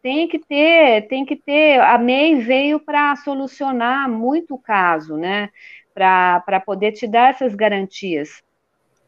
[0.01, 1.79] tem que ter, tem que ter.
[1.79, 5.49] A MEI veio para solucionar muito o caso, né?
[5.93, 8.43] Para poder te dar essas garantias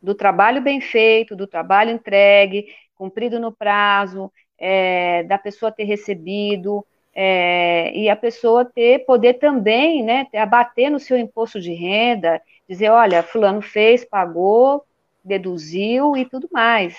[0.01, 6.85] do trabalho bem feito, do trabalho entregue, cumprido no prazo, é, da pessoa ter recebido,
[7.19, 12.91] é, e a pessoa ter, poder também, né, abater no seu imposto de renda, dizer,
[12.91, 14.85] olha, fulano fez, pagou,
[15.25, 16.95] deduziu e tudo mais.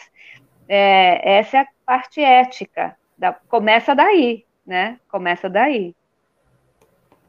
[0.69, 5.95] É, essa é a parte ética, da, começa daí, né, começa daí.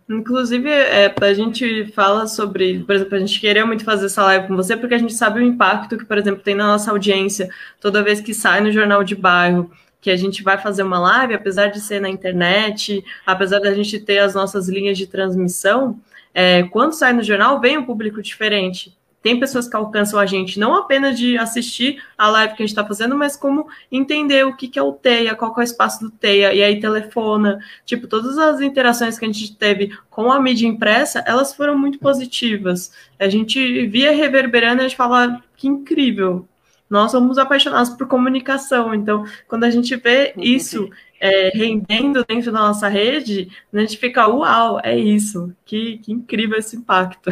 [0.09, 4.47] Inclusive, é, a gente fala sobre, por exemplo, a gente queria muito fazer essa live
[4.47, 7.49] com você, porque a gente sabe o impacto que, por exemplo, tem na nossa audiência
[7.79, 9.69] toda vez que sai no jornal de bairro,
[10.01, 13.99] que a gente vai fazer uma live, apesar de ser na internet, apesar da gente
[13.99, 15.99] ter as nossas linhas de transmissão,
[16.33, 18.97] é, quando sai no jornal, vem um público diferente.
[19.21, 22.71] Tem pessoas que alcançam a gente não apenas de assistir a live que a gente
[22.71, 25.99] está fazendo, mas como entender o que, que é o TEIA, qual é o espaço
[25.99, 27.59] do TEIA, e aí telefona.
[27.85, 31.99] Tipo, todas as interações que a gente teve com a mídia impressa, elas foram muito
[31.99, 32.93] positivas.
[33.19, 36.47] A gente via reverberando e a gente fala que incrível,
[36.89, 42.59] nós somos apaixonados por comunicação, então quando a gente vê isso é, rendendo dentro da
[42.59, 47.29] nossa rede, a gente fica, uau, é isso, que, que incrível esse impacto.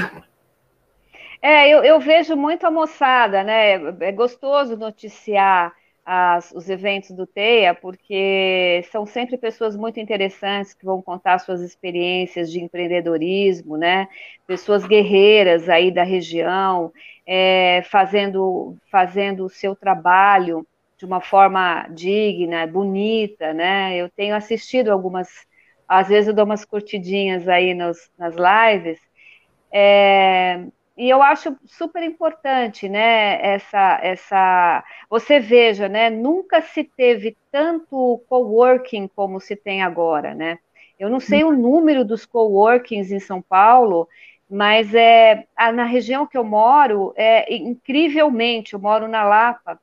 [1.41, 3.73] É, eu, eu vejo muito a moçada, né?
[4.01, 5.73] É gostoso noticiar
[6.09, 11.59] as, os eventos do TEIA, porque são sempre pessoas muito interessantes que vão contar suas
[11.61, 14.07] experiências de empreendedorismo, né?
[14.47, 16.93] Pessoas guerreiras aí da região,
[17.25, 20.65] é, fazendo, fazendo o seu trabalho
[20.97, 23.97] de uma forma digna, bonita, né?
[23.97, 25.27] Eu tenho assistido algumas,
[25.89, 28.97] às vezes eu dou umas curtidinhas aí nos, nas lives,
[29.73, 30.65] é,
[30.97, 38.23] e eu acho super importante, né, essa, essa, você veja, né, nunca se teve tanto
[38.29, 40.59] coworking como se tem agora, né,
[40.99, 44.07] eu não sei o número dos coworkings em São Paulo,
[44.49, 49.79] Mas é, na região que eu moro, é, incrivelmente, eu moro na Lapa,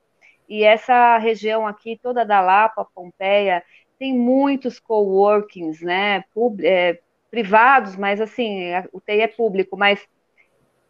[0.48, 3.62] e essa região aqui, toda da Lapa, Pompeia,
[3.98, 7.00] tem muitos coworkings, né, pub, é,
[7.30, 10.06] privados, mas assim, o TI é público, mas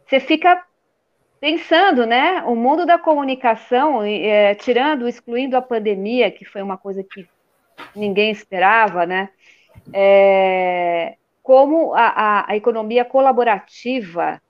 [0.06, 0.64] você fica
[1.40, 7.04] pensando, né, o mundo da comunicação, é, tirando, excluindo a pandemia, que foi uma coisa
[7.04, 7.28] que
[7.94, 9.28] ninguém esperava, né,
[9.92, 14.40] é, como a, a, a, economia colaborativa,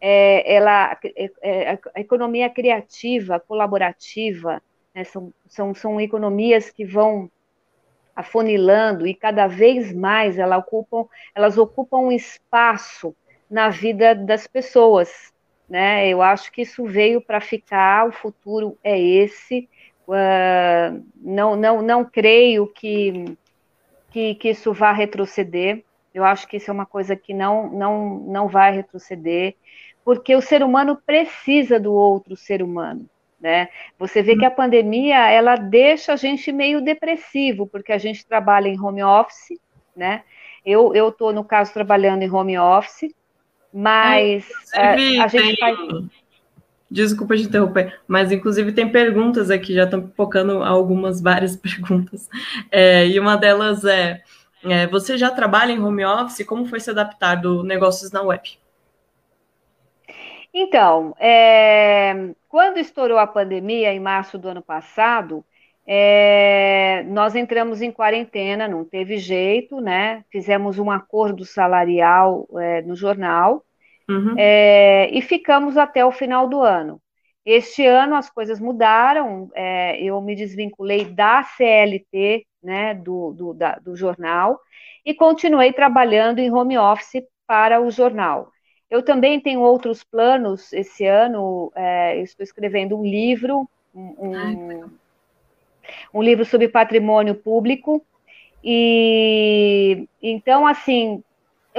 [0.00, 4.62] é, ela, é, é, a economia criativa, colaborativa,
[4.94, 7.30] né, são, são, são economias que vão
[8.16, 13.14] afunilando e cada vez mais elas ocupam, elas ocupam um espaço
[13.50, 15.32] na vida das pessoas,
[15.68, 16.08] né?
[16.08, 19.68] Eu acho que isso veio para ficar, o futuro é esse.
[20.06, 23.36] Uh, não, não, não creio que,
[24.10, 25.84] que, que isso vá retroceder.
[26.14, 29.54] Eu acho que isso é uma coisa que não, não, não vai retroceder,
[30.04, 33.08] porque o ser humano precisa do outro ser humano.
[33.40, 33.68] Né?
[33.98, 38.66] Você vê que a pandemia ela deixa a gente meio depressivo, porque a gente trabalha
[38.68, 39.60] em home office,
[39.94, 40.24] né?
[40.64, 43.14] Eu estou, no caso, trabalhando em home office,
[43.78, 45.56] mas é, a, a, gente tem...
[45.56, 45.78] faz.
[46.90, 52.28] Desculpa te interromper, mas inclusive tem perguntas aqui, já estão focando algumas várias perguntas.
[52.72, 54.20] É, e uma delas é,
[54.64, 56.44] é: você já trabalha em home office?
[56.44, 58.58] Como foi se adaptar do negócios na web?
[60.52, 65.44] Então, é, quando estourou a pandemia, em março do ano passado,
[65.86, 70.24] é, nós entramos em quarentena, não teve jeito, né?
[70.32, 73.64] Fizemos um acordo salarial é, no jornal
[74.08, 74.34] uhum.
[74.36, 77.00] é, e ficamos até o final do ano.
[77.44, 83.76] Este ano as coisas mudaram, é, eu me desvinculei da CLT, né, do, do, da,
[83.76, 84.60] do jornal,
[85.04, 88.50] e continuei trabalhando em home office para o jornal.
[88.90, 94.90] Eu também tenho outros planos esse ano, é, estou escrevendo um livro, um, um
[96.12, 98.04] um livro sobre patrimônio público.
[98.62, 101.22] E então, assim,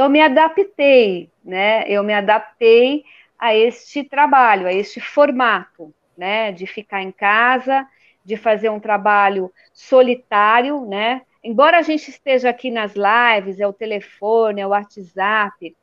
[0.02, 1.84] eu me adaptei, né?
[1.88, 3.04] Eu me adaptei
[3.38, 6.52] a este trabalho, a este formato, né?
[6.52, 7.88] De ficar em casa,
[8.24, 11.22] de fazer um trabalho solitário, né?
[11.44, 15.76] Embora a gente esteja aqui nas lives, é o telefone, é o WhatsApp,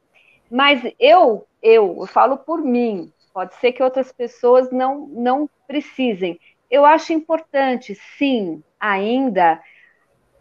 [0.50, 6.38] mas eu, eu, eu falo por mim, pode ser que outras pessoas não, não precisem
[6.70, 9.61] eu acho importante, sim, ainda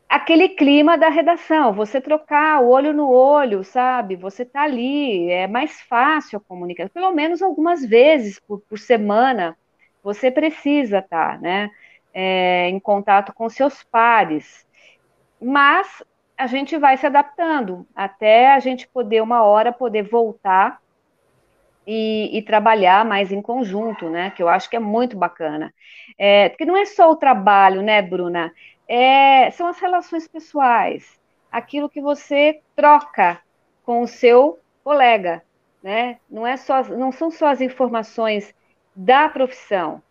[0.10, 4.16] aquele clima da redação, você trocar o olho no olho, sabe?
[4.16, 9.58] Você tá ali, é mais fácil a comunicação, pelo menos algumas vezes por, por semana,
[10.04, 11.70] você precisa estar, tá, né?
[12.14, 14.66] É, em contato com seus pares.
[15.42, 16.04] Mas
[16.38, 20.80] a gente vai se adaptando até a gente poder, uma hora, poder voltar
[21.88, 24.32] e, e, trabalhar mais em conjunto, né?
[24.32, 25.74] Que eu acho que é muito bacana.
[26.18, 28.52] É, porque não é só o trabalho, né, Bruna?
[28.88, 31.20] É, são as relações pessoais,
[31.52, 33.40] aquilo que você troca
[33.84, 35.44] com o seu colega,
[35.82, 36.20] né?
[36.30, 38.54] Não é só, não são só as informações
[38.96, 40.02] da profissão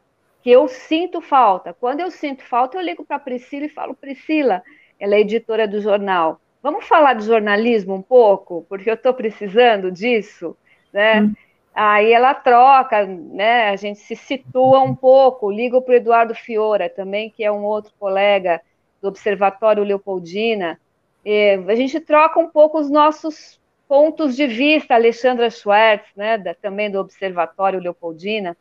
[0.42, 1.72] que eu sinto falta.
[1.72, 4.62] Quando eu sinto falta, eu ligo para Priscila e falo, Priscila,
[5.00, 6.40] ela é editora do jornal.
[6.62, 10.56] Vamos falar de jornalismo um pouco, porque eu estou precisando disso,
[10.92, 11.22] né?
[11.22, 11.34] Hum.
[11.74, 13.70] Aí ela troca, né?
[13.70, 17.64] A gente se situa um pouco, ligo para o Eduardo Fiora também, que é um
[17.64, 18.62] outro colega
[19.02, 20.80] do Observatório Leopoldina.
[21.24, 26.54] E a gente troca um pouco os nossos pontos de vista, Alexandra Schwartz, né, da,
[26.54, 28.56] também do Observatório Leopoldina,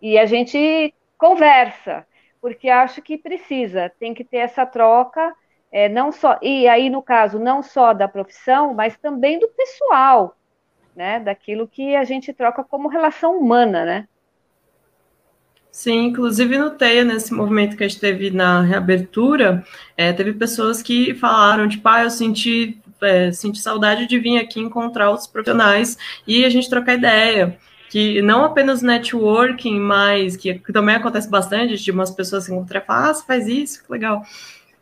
[0.00, 2.06] e a gente conversa,
[2.40, 5.34] porque acho que precisa, tem que ter essa troca,
[5.70, 10.36] é, não só, e aí no caso, não só da profissão, mas também do pessoal,
[10.94, 14.08] né, daquilo que a gente troca como relação humana, né?
[15.70, 19.64] Sim, inclusive no TEIA, nesse movimento que a gente teve na reabertura,
[19.96, 24.60] é, teve pessoas que falaram, tipo, ah, eu senti, é, senti saudade de vir aqui
[24.60, 27.58] encontrar os profissionais e a gente trocar ideia.
[27.90, 32.80] Que não apenas networking, mas que, que também acontece bastante, de umas pessoas se encontrar
[32.80, 34.22] e falar, ah, você faz isso, que legal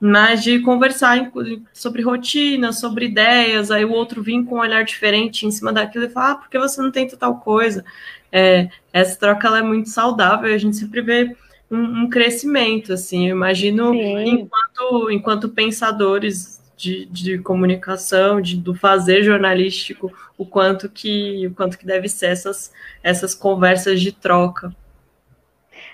[0.04, 1.30] mas de conversar
[1.72, 6.06] sobre rotina, sobre ideias, aí o outro vir com um olhar diferente em cima daquilo
[6.06, 7.84] e falar, ah, por que você não tenta tal coisa?
[8.32, 11.36] É, essa troca ela é muito saudável, a gente sempre vê
[11.70, 19.22] um, um crescimento, assim, eu imagino enquanto, enquanto pensadores de, de comunicação, de, do fazer
[19.22, 22.72] jornalístico, o quanto que o quanto que deve ser essas,
[23.04, 24.74] essas conversas de troca.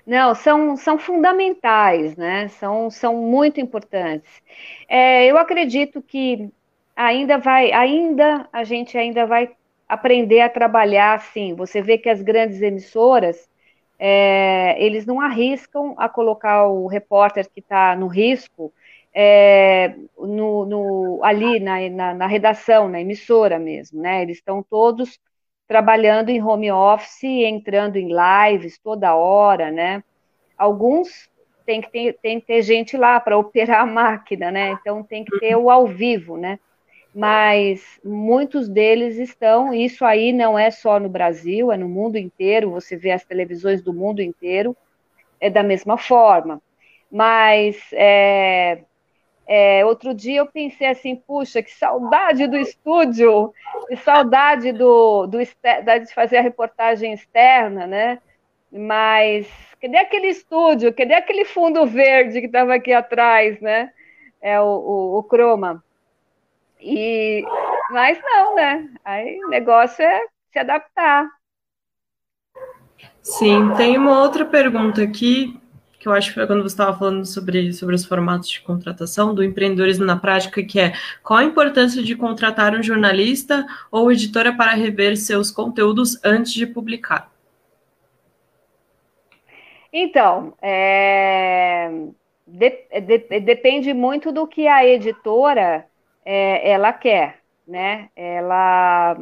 [0.08, 2.48] Não, são, são fundamentais, né?
[2.48, 4.42] São, são muito importantes.
[4.88, 6.50] É, eu acredito que
[6.96, 9.50] ainda vai, ainda a gente ainda vai
[9.86, 11.54] aprender a trabalhar assim.
[11.54, 13.50] Você vê que as grandes emissoras,
[13.98, 18.72] é, eles não arriscam a colocar o repórter que está no risco
[19.14, 24.22] é, no, no, ali na, na, na, redação, na emissora mesmo, né?
[24.22, 25.20] Eles estão todos
[25.68, 30.02] trabalhando em home office, entrando em lives toda hora, né?
[30.56, 31.28] Alguns
[31.66, 34.70] tem que ter, tem que ter gente lá para operar a máquina, né?
[34.70, 36.58] Então tem que ter o ao vivo, né?
[37.14, 42.70] Mas muitos deles estão, isso aí não é só no Brasil, é no mundo inteiro,
[42.70, 44.74] você vê as televisões do mundo inteiro,
[45.38, 46.62] é da mesma forma.
[47.10, 48.82] Mas é,
[49.50, 53.50] é, outro dia eu pensei assim, puxa, que saudade do estúdio,
[53.88, 58.18] que saudade do, do de fazer a reportagem externa, né?
[58.70, 59.48] Mas
[59.80, 60.92] cadê aquele estúdio?
[60.92, 63.90] Cadê aquele fundo verde que estava aqui atrás, né?
[64.42, 65.82] É o, o, o croma.
[66.78, 67.42] E
[67.90, 68.86] mas não, né?
[69.02, 71.26] Aí o negócio é se adaptar.
[73.22, 75.58] Sim, tem uma outra pergunta aqui
[76.10, 79.42] eu acho que foi quando você estava falando sobre, sobre os formatos de contratação do
[79.42, 80.92] empreendedorismo na prática, que é
[81.22, 86.66] qual a importância de contratar um jornalista ou editora para rever seus conteúdos antes de
[86.66, 87.30] publicar?
[89.92, 91.90] Então, é,
[92.46, 95.86] de, de, depende muito do que a editora
[96.24, 98.08] é, ela quer, né?
[98.14, 99.16] Ela,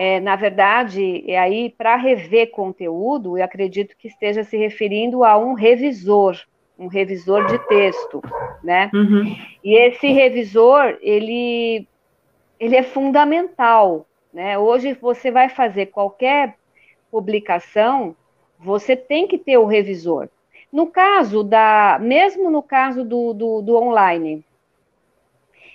[0.00, 5.36] é, na verdade, é aí para rever conteúdo, eu acredito que esteja se referindo a
[5.36, 6.40] um revisor,
[6.78, 8.22] um revisor de texto,
[8.62, 8.92] né?
[8.94, 9.36] Uhum.
[9.64, 11.84] E esse revisor, ele,
[12.60, 14.56] ele é fundamental, né?
[14.56, 16.54] Hoje você vai fazer qualquer
[17.10, 18.14] publicação,
[18.56, 20.28] você tem que ter o revisor.
[20.72, 24.44] No caso da, mesmo no caso do, do, do online,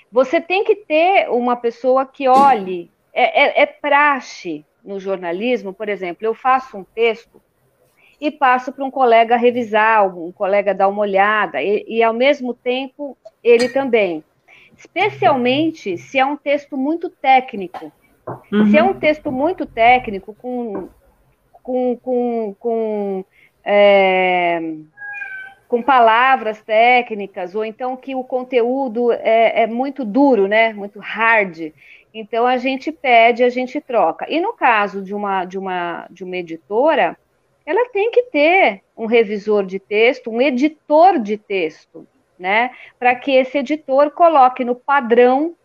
[0.09, 5.87] você tem que ter uma pessoa que olhe, é, é, é praxe no jornalismo, por
[5.87, 7.41] exemplo, eu faço um texto
[8.19, 12.53] e passo para um colega revisar, um colega dar uma olhada, e, e, ao mesmo
[12.53, 14.23] tempo ele também.
[14.77, 17.91] Especialmente se é um texto muito técnico.
[18.51, 18.71] Uhum.
[18.71, 20.89] Se é um texto muito técnico, com
[21.63, 23.25] com, com, com,
[23.63, 24.59] é,
[25.67, 30.73] com palavras técnicas, ou então que o conteúdo é, é muito duro, né?
[30.73, 31.71] Muito hard.
[32.13, 34.25] Então a gente pede, a gente troca.
[34.29, 37.17] E no caso de uma, de uma, de uma editora,
[37.65, 42.07] ela tem que ter um revisor de texto, um editor de texto,
[42.37, 42.71] né?
[42.99, 45.55] Para que esse editor coloque no padrão.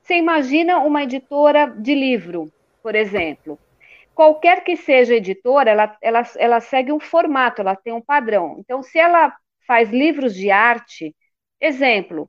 [0.00, 2.50] Você imagina uma editora de livro,
[2.82, 3.58] por exemplo
[4.18, 8.56] qualquer que seja editora, ela, ela, ela segue um formato, ela tem um padrão.
[8.58, 9.32] Então, se ela
[9.64, 11.14] faz livros de arte,
[11.60, 12.28] exemplo,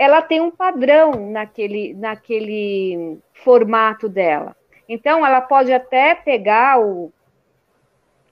[0.00, 4.56] ela tem um padrão naquele, naquele formato dela.
[4.88, 7.12] Então, ela pode até pegar o,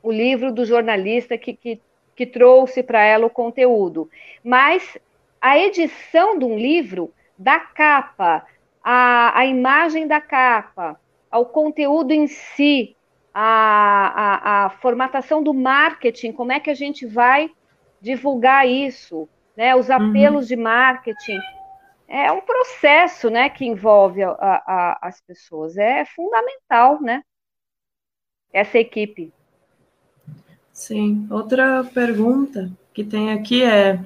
[0.02, 1.78] o livro do jornalista que, que,
[2.16, 4.08] que trouxe para ela o conteúdo,
[4.42, 4.96] mas
[5.42, 8.46] a edição de um livro, da capa,
[8.82, 10.98] a, a imagem da capa,
[11.30, 12.96] ao conteúdo em si,
[13.34, 17.50] a, a, a, formatação do marketing, como é que a gente vai
[18.00, 19.76] divulgar isso, né?
[19.76, 20.48] Os apelos uhum.
[20.48, 21.38] de marketing.
[22.08, 25.76] É um processo, né, que envolve a, a, as pessoas.
[25.76, 27.22] É fundamental, né?
[28.50, 29.30] Essa equipe.
[30.72, 31.28] Sim.
[31.30, 34.00] Outra pergunta que tem aqui é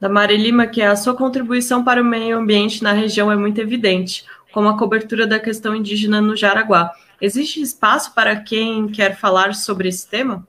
[0.00, 3.36] da Mari Lima, que é a sua contribuição para o meio ambiente na região é
[3.36, 4.24] muito evidente
[4.54, 6.92] como a cobertura da questão indígena no Jaraguá.
[7.20, 10.46] Existe espaço para quem quer falar sobre esse tema?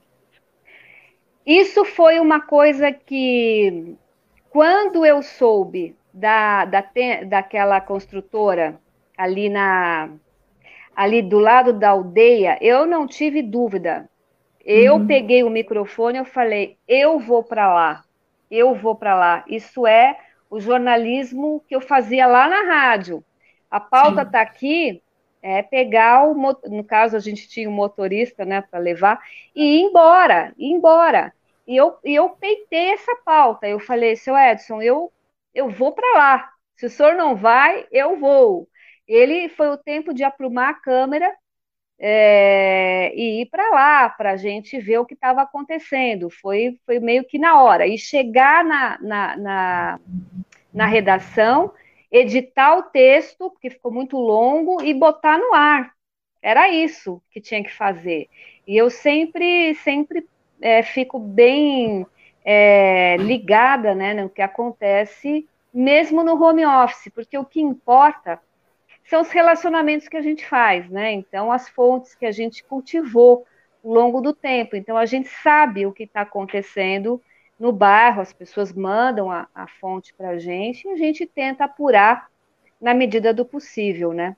[1.43, 3.95] Isso foi uma coisa que,
[4.51, 6.83] quando eu soube da, da
[7.27, 8.79] daquela construtora
[9.17, 10.09] ali na
[10.95, 14.09] ali do lado da aldeia, eu não tive dúvida.
[14.63, 15.07] Eu uhum.
[15.07, 18.05] peguei o microfone, eu falei, eu vou para lá,
[18.49, 19.43] eu vou para lá.
[19.47, 20.17] Isso é
[20.49, 23.21] o jornalismo que eu fazia lá na rádio.
[23.69, 25.03] A pauta está aqui,
[25.41, 29.19] é pegar o, no caso a gente tinha um motorista, né, para levar
[29.53, 31.33] e ir embora, ir embora.
[31.67, 33.67] E eu, e eu peitei essa pauta.
[33.67, 35.11] Eu falei, seu Edson, eu,
[35.55, 36.49] eu vou para lá.
[36.75, 38.67] Se o senhor não vai, eu vou.
[39.07, 41.33] Ele foi o tempo de aprumar a câmera
[41.97, 46.29] é, e ir para lá para a gente ver o que estava acontecendo.
[46.29, 47.87] Foi, foi meio que na hora.
[47.87, 49.99] E chegar na, na, na,
[50.73, 51.73] na redação
[52.11, 55.91] editar o texto, porque ficou muito longo, e botar no ar.
[56.41, 58.29] Era isso que tinha que fazer.
[58.67, 60.25] E eu sempre, sempre
[60.61, 62.05] é, fico bem
[62.45, 68.39] é, ligada né, no que acontece, mesmo no home office, porque o que importa
[69.09, 71.11] são os relacionamentos que a gente faz, né?
[71.11, 73.45] Então, as fontes que a gente cultivou
[73.83, 74.75] ao longo do tempo.
[74.75, 77.21] Então, a gente sabe o que está acontecendo
[77.59, 81.65] no bairro, as pessoas mandam a, a fonte para a gente e a gente tenta
[81.65, 82.27] apurar
[82.81, 84.35] na medida do possível, né?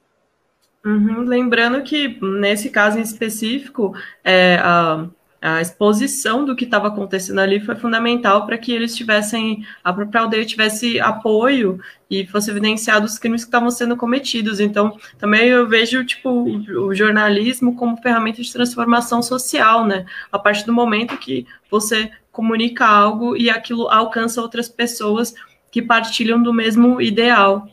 [0.85, 3.93] Uhum, lembrando que, nesse caso em específico,
[4.23, 5.07] é, a,
[5.41, 10.21] a exposição do que estava acontecendo ali foi fundamental para que eles tivessem, a própria
[10.21, 11.79] aldeia tivesse apoio
[12.09, 14.59] e fosse evidenciado os crimes que estavam sendo cometidos.
[14.59, 20.05] Então, também eu vejo, tipo, o jornalismo como ferramenta de transformação social, né?
[20.31, 25.33] A partir do momento que você comunica algo e aquilo alcança outras pessoas
[25.71, 27.67] que partilham do mesmo ideal.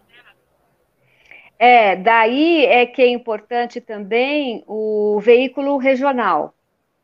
[1.58, 6.54] É, daí é que é importante também o veículo regional,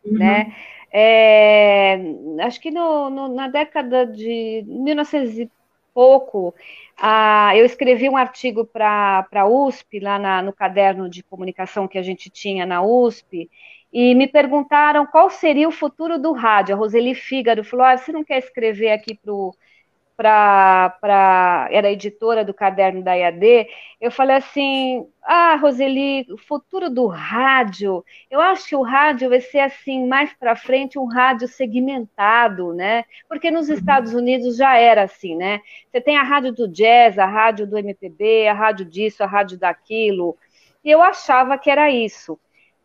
[0.04, 0.18] uhum.
[0.18, 0.54] né?
[0.92, 2.00] É,
[2.42, 5.50] acho que no, no, na década de 1900 e
[5.94, 6.54] pouco,
[6.96, 11.98] ah, eu escrevi um artigo para a USP, lá na, no caderno de comunicação que
[11.98, 13.50] a gente tinha na USP,
[13.92, 16.74] e me perguntaram qual seria o futuro do rádio.
[16.74, 19.32] A Roseli Fígaro falou: ah, você não quer escrever aqui para
[20.20, 23.66] para era editora do caderno da IAD,
[23.98, 29.40] eu falei assim: "Ah, Roseli, o futuro do rádio, eu acho que o rádio vai
[29.40, 33.04] ser assim mais para frente um rádio segmentado, né?
[33.28, 33.74] Porque nos uhum.
[33.74, 35.60] Estados Unidos já era assim, né?
[35.90, 39.58] Você tem a rádio do jazz, a rádio do MPB, a rádio disso, a rádio
[39.58, 40.36] daquilo.
[40.84, 42.38] E eu achava que era isso.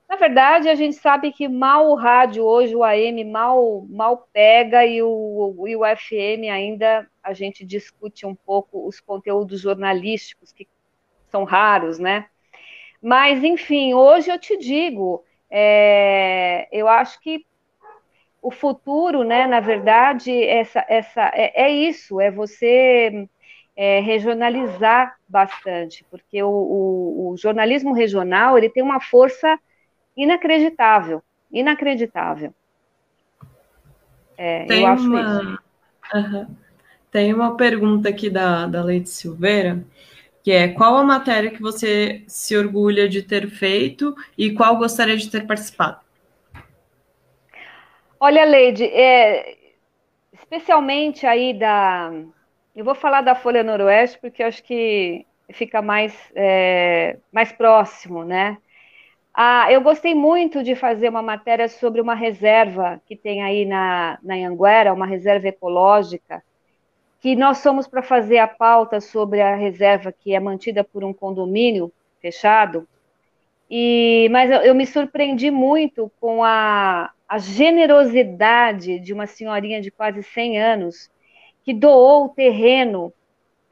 [0.08, 4.86] Na verdade, a gente sabe que mal o rádio hoje, o AM, mal, mal pega
[4.86, 10.68] e o, e o FM ainda a gente discute um pouco os conteúdos jornalísticos, que
[11.32, 12.28] são raros, né?
[13.02, 17.46] Mas, enfim, hoje eu te digo, é, eu acho que
[18.42, 23.28] o futuro, né, na verdade, essa, essa, é, é isso, é você
[23.76, 29.60] é, regionalizar bastante, porque o, o, o jornalismo regional ele tem uma força
[30.16, 32.54] inacreditável, inacreditável.
[34.38, 35.22] É, eu acho uma...
[35.22, 35.66] isso.
[36.14, 36.65] Uhum.
[37.16, 39.82] Tem uma pergunta aqui da, da Leite Silveira,
[40.44, 45.16] que é qual a matéria que você se orgulha de ter feito e qual gostaria
[45.16, 46.02] de ter participado?
[48.20, 49.56] Olha, Leide, é,
[50.34, 52.12] especialmente aí da.
[52.76, 58.58] Eu vou falar da Folha Noroeste, porque acho que fica mais, é, mais próximo, né?
[59.34, 64.20] Ah, eu gostei muito de fazer uma matéria sobre uma reserva que tem aí na,
[64.22, 66.44] na Anguera, uma reserva ecológica,
[67.26, 71.12] que nós somos para fazer a pauta sobre a reserva que é mantida por um
[71.12, 72.88] condomínio fechado.
[73.68, 79.90] E, mas eu, eu me surpreendi muito com a, a generosidade de uma senhorinha de
[79.90, 81.10] quase 100 anos
[81.64, 83.12] que doou o terreno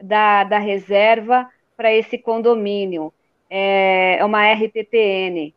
[0.02, 1.48] da, da reserva
[1.78, 3.14] para esse condomínio
[3.48, 5.54] é, é uma RPPN.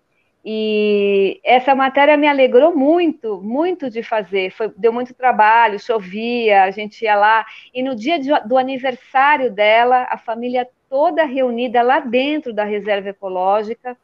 [0.48, 4.52] E essa matéria me alegrou muito, muito de fazer.
[4.52, 7.44] Foi, deu muito trabalho, chovia, a gente ia lá.
[7.74, 13.08] E no dia de, do aniversário dela, a família toda reunida lá dentro da reserva
[13.08, 13.96] ecológica.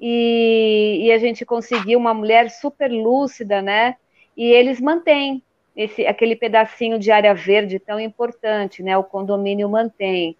[0.00, 3.96] E, e a gente conseguiu uma mulher super lúcida, né?
[4.36, 5.42] E eles mantêm
[5.74, 8.96] esse, aquele pedacinho de área verde tão importante, né?
[8.96, 10.36] O condomínio mantém.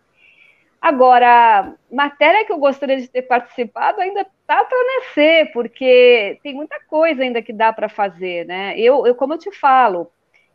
[0.80, 6.78] Agora, matéria que eu gostaria de ter participado ainda está para nascer, porque tem muita
[6.88, 8.78] coisa ainda que dá para fazer, né?
[8.78, 10.10] Eu, eu, como eu te falo,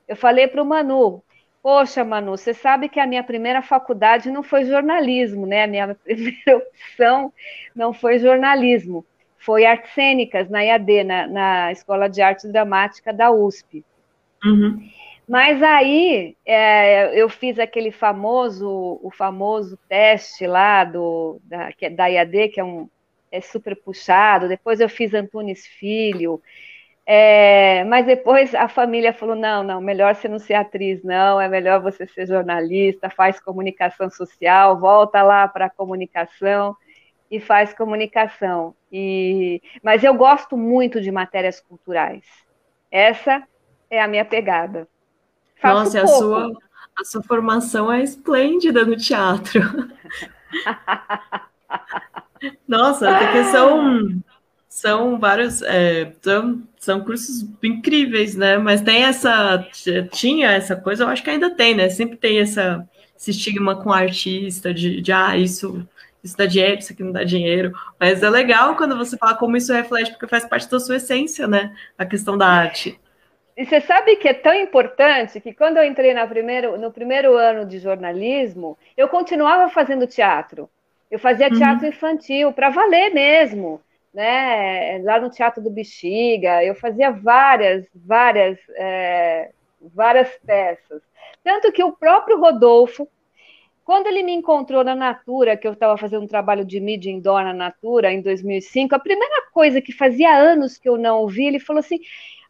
[0.07, 1.21] eu falei para o Manu,
[1.61, 5.63] poxa, Manu, você sabe que a minha primeira faculdade não foi jornalismo, né?
[5.63, 7.33] A minha primeira opção
[7.75, 9.05] não foi jornalismo,
[9.37, 13.83] foi artes cênicas na IAD, na, na Escola de Arte Dramática da USP.
[14.43, 14.89] Uhum.
[15.27, 22.07] Mas aí é, eu fiz aquele famoso, o famoso teste lá do, da, é da
[22.07, 22.89] IAD, que é um
[23.31, 24.47] é super puxado.
[24.47, 26.41] Depois eu fiz Antunes Filho.
[27.05, 31.49] É, mas depois a família falou: não, não, melhor você não ser atriz, não, é
[31.49, 36.75] melhor você ser jornalista, faz comunicação social, volta lá para a comunicação
[37.29, 38.75] e faz comunicação.
[38.91, 42.25] E, mas eu gosto muito de matérias culturais.
[42.91, 43.43] Essa
[43.89, 44.87] é a minha pegada.
[45.59, 46.51] Faço Nossa, a sua,
[46.99, 49.61] a sua formação é esplêndida no teatro.
[52.67, 54.21] Nossa, porque são,
[54.67, 55.61] são vários.
[55.61, 58.57] É, são, são cursos incríveis, né?
[58.57, 59.67] Mas tem essa.
[60.11, 61.89] Tinha essa coisa, eu acho que ainda tem, né?
[61.89, 62.87] Sempre tem essa,
[63.17, 65.87] esse estigma com artista, de, de ah, isso,
[66.23, 67.73] isso dá dinheiro, isso aqui não dá dinheiro.
[67.99, 71.47] Mas é legal quando você fala como isso reflete, porque faz parte da sua essência,
[71.47, 71.75] né?
[71.97, 72.99] A questão da arte.
[73.55, 77.65] E você sabe que é tão importante que quando eu entrei primeiro, no primeiro ano
[77.65, 80.69] de jornalismo, eu continuava fazendo teatro.
[81.11, 81.57] Eu fazia uhum.
[81.57, 83.81] teatro infantil, para valer mesmo,
[84.13, 84.97] né?
[85.03, 89.51] Lá no Teatro do Bexiga, eu fazia várias, várias, é,
[89.93, 91.01] várias peças.
[91.43, 93.07] Tanto que o próprio Rodolfo,
[93.83, 97.43] quando ele me encontrou na Natura, que eu estava fazendo um trabalho de mídia indoor
[97.43, 101.59] na Natura em 2005, a primeira coisa que fazia anos que eu não ouvi, ele
[101.59, 101.99] falou assim: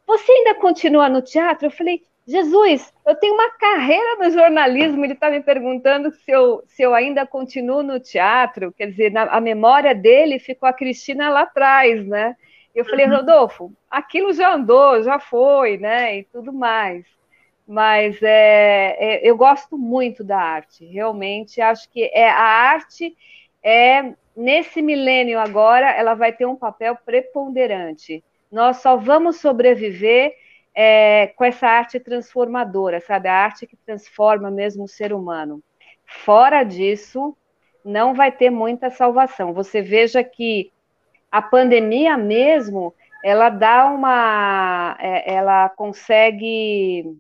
[0.05, 1.66] Você ainda continua no teatro?
[1.66, 5.04] Eu falei: Jesus, eu tenho uma carreira no jornalismo.
[5.04, 8.72] Ele está me perguntando se eu, se eu ainda continuo no teatro.
[8.72, 12.36] Quer dizer, na, a memória dele ficou a Cristina lá atrás, né?
[12.74, 13.18] Eu falei, uhum.
[13.18, 16.20] Rodolfo, aquilo já andou, já foi, né?
[16.20, 17.06] E tudo mais.
[17.68, 21.60] Mas é, é, eu gosto muito da arte, realmente.
[21.60, 23.16] Acho que é a arte
[23.64, 28.24] é nesse milênio agora, ela vai ter um papel preponderante.
[28.52, 30.34] Nós só vamos sobreviver
[30.74, 33.28] é, com essa arte transformadora, sabe?
[33.28, 35.62] A arte que transforma mesmo o ser humano.
[36.06, 37.36] Fora disso,
[37.84, 39.54] não vai ter muita salvação.
[39.54, 40.72] Você veja que
[41.32, 42.94] a pandemia mesmo,
[43.24, 44.98] ela dá uma.
[45.00, 47.18] É, ela consegue.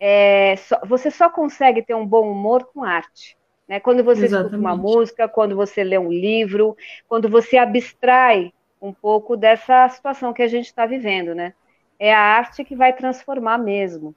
[0.00, 3.36] É, só, você só consegue ter um bom humor com arte.
[3.68, 3.78] Né?
[3.78, 4.54] Quando você Exatamente.
[4.54, 6.76] escuta uma música, quando você lê um livro,
[7.08, 11.54] quando você abstrai um pouco dessa situação que a gente está vivendo, né?
[12.02, 14.12] É a arte que vai transformar mesmo.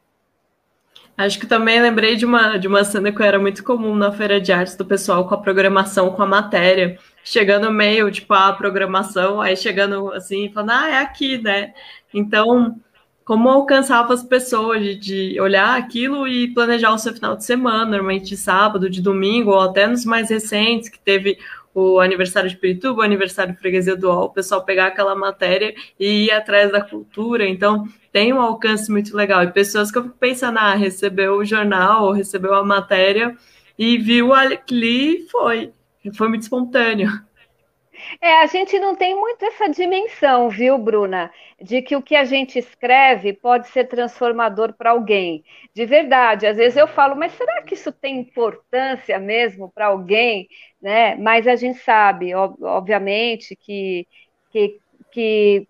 [1.16, 4.42] Acho que também lembrei de uma, de uma cena que era muito comum na feira
[4.42, 9.40] de artes do pessoal com a programação, com a matéria, chegando meio, tipo, a programação,
[9.40, 11.76] aí chegando assim, falando, ah, é aqui, né?
[12.12, 12.76] Então,
[13.24, 17.86] como alcançava as pessoas de, de olhar aquilo e planejar o seu final de semana,
[17.86, 21.38] normalmente de sábado, de domingo, ou até nos mais recentes, que teve
[21.76, 25.76] o aniversário de Pirituba, o aniversário de Freguesia do UOL, o pessoal pegar aquela matéria
[26.00, 27.46] e ir atrás da cultura.
[27.46, 29.44] Então, tem um alcance muito legal.
[29.44, 33.36] E pessoas que eu fico pensando, ah, recebeu o jornal, recebeu a matéria
[33.78, 35.74] e viu ali foi.
[36.14, 37.12] Foi muito espontâneo.
[38.22, 41.32] É, a gente não tem muito essa dimensão, viu, Bruna?
[41.62, 45.44] De que o que a gente escreve pode ser transformador para alguém.
[45.74, 50.48] De verdade, às vezes eu falo, mas será que isso tem importância mesmo para alguém?
[50.82, 51.16] Né?
[51.16, 54.08] Mas a gente sabe, obviamente, que,
[54.52, 54.80] que,
[55.12, 55.68] que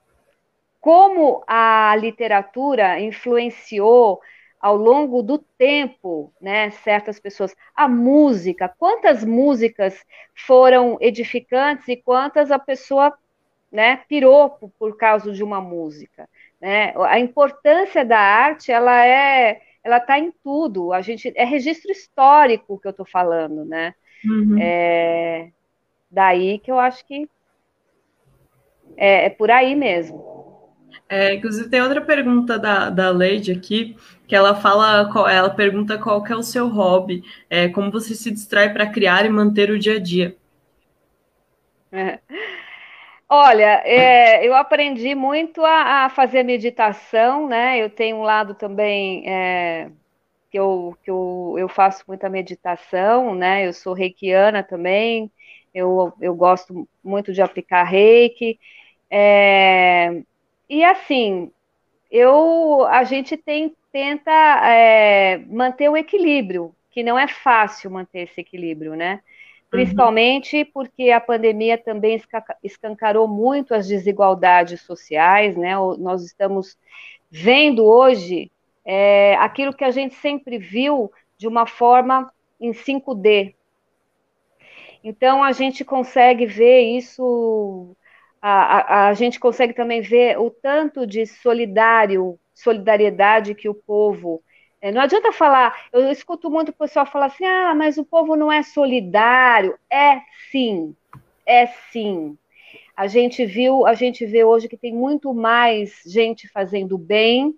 [0.79, 4.19] como a literatura influenciou
[4.65, 7.55] ao longo do tempo, né, certas pessoas.
[7.75, 10.03] A música, quantas músicas
[10.33, 13.15] foram edificantes e quantas a pessoa,
[13.71, 16.27] né, pirou por, por causa de uma música,
[16.59, 16.95] né?
[16.97, 20.91] A importância da arte, ela é, ela está em tudo.
[20.91, 23.93] A gente é registro histórico que eu estou falando, né?
[24.25, 24.57] Uhum.
[24.59, 25.51] É,
[26.09, 27.29] daí que eu acho que
[28.97, 30.44] é, é por aí mesmo.
[31.07, 33.95] É, inclusive, tem outra pergunta da, da Lady aqui,
[34.27, 38.31] que ela fala, ela pergunta qual que é o seu hobby, é, como você se
[38.31, 40.35] distrai para criar e manter o dia a dia.
[41.91, 42.19] É.
[43.27, 47.77] Olha, é, eu aprendi muito a, a, fazer meditação, né?
[47.81, 49.89] Eu tenho um lado também é,
[50.51, 53.67] que, eu, que eu, eu faço muita meditação, né?
[53.67, 55.31] Eu sou reikiana também,
[55.73, 58.59] eu, eu gosto muito de aplicar reiki.
[59.09, 60.23] É,
[60.69, 61.51] e assim,
[62.11, 68.39] eu, a gente tem, tenta é, manter o equilíbrio, que não é fácil manter esse
[68.39, 69.21] equilíbrio, né?
[69.69, 70.67] Principalmente uhum.
[70.73, 72.21] porque a pandemia também
[72.63, 75.75] escancarou muito as desigualdades sociais, né?
[75.97, 76.77] Nós estamos
[77.29, 78.49] vendo hoje
[78.85, 83.53] é, aquilo que a gente sempre viu de uma forma em 5D.
[85.03, 87.95] Então a gente consegue ver isso
[88.47, 94.43] a, a, a gente consegue também ver o tanto de solidário, solidariedade que o povo.
[94.79, 98.35] É, não adianta falar, eu escuto muito o pessoal falar assim: ah, mas o povo
[98.35, 99.75] não é solidário.
[99.91, 100.21] É
[100.51, 100.95] sim,
[101.43, 102.37] é sim.
[102.95, 107.55] A gente viu, a gente vê hoje que tem muito mais gente fazendo bem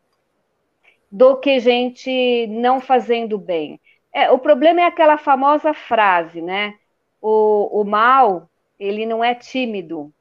[1.11, 3.77] do que gente não fazendo bem.
[4.13, 6.75] É, o problema é aquela famosa frase, né?
[7.21, 10.13] O, o mal, ele não é tímido,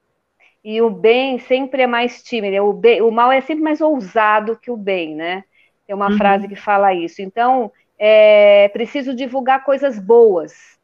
[0.66, 2.60] e o bem sempre é mais tímido.
[2.64, 5.44] O, bem, o mal é sempre mais ousado que o bem, né?
[5.86, 6.18] Tem uma uhum.
[6.18, 7.22] frase que fala isso.
[7.22, 10.76] Então, é preciso divulgar coisas boas.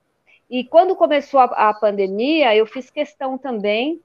[0.48, 4.00] E quando começou a, a pandemia, eu fiz questão também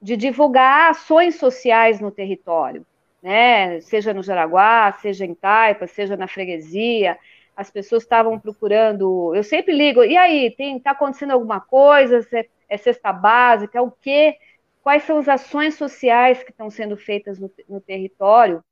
[0.00, 2.86] de divulgar ações sociais no território,
[3.20, 3.80] né?
[3.80, 7.18] Seja no Jaraguá, seja em Taipa, seja na freguesia.
[7.56, 9.34] As pessoas estavam procurando.
[9.34, 10.04] Eu sempre ligo.
[10.04, 12.24] E aí, tem tá acontecendo alguma coisa?
[12.68, 13.82] É cesta básica?
[13.82, 14.36] O quê?
[14.86, 18.62] Quais são as ações sociais que estão sendo feitas no, no território,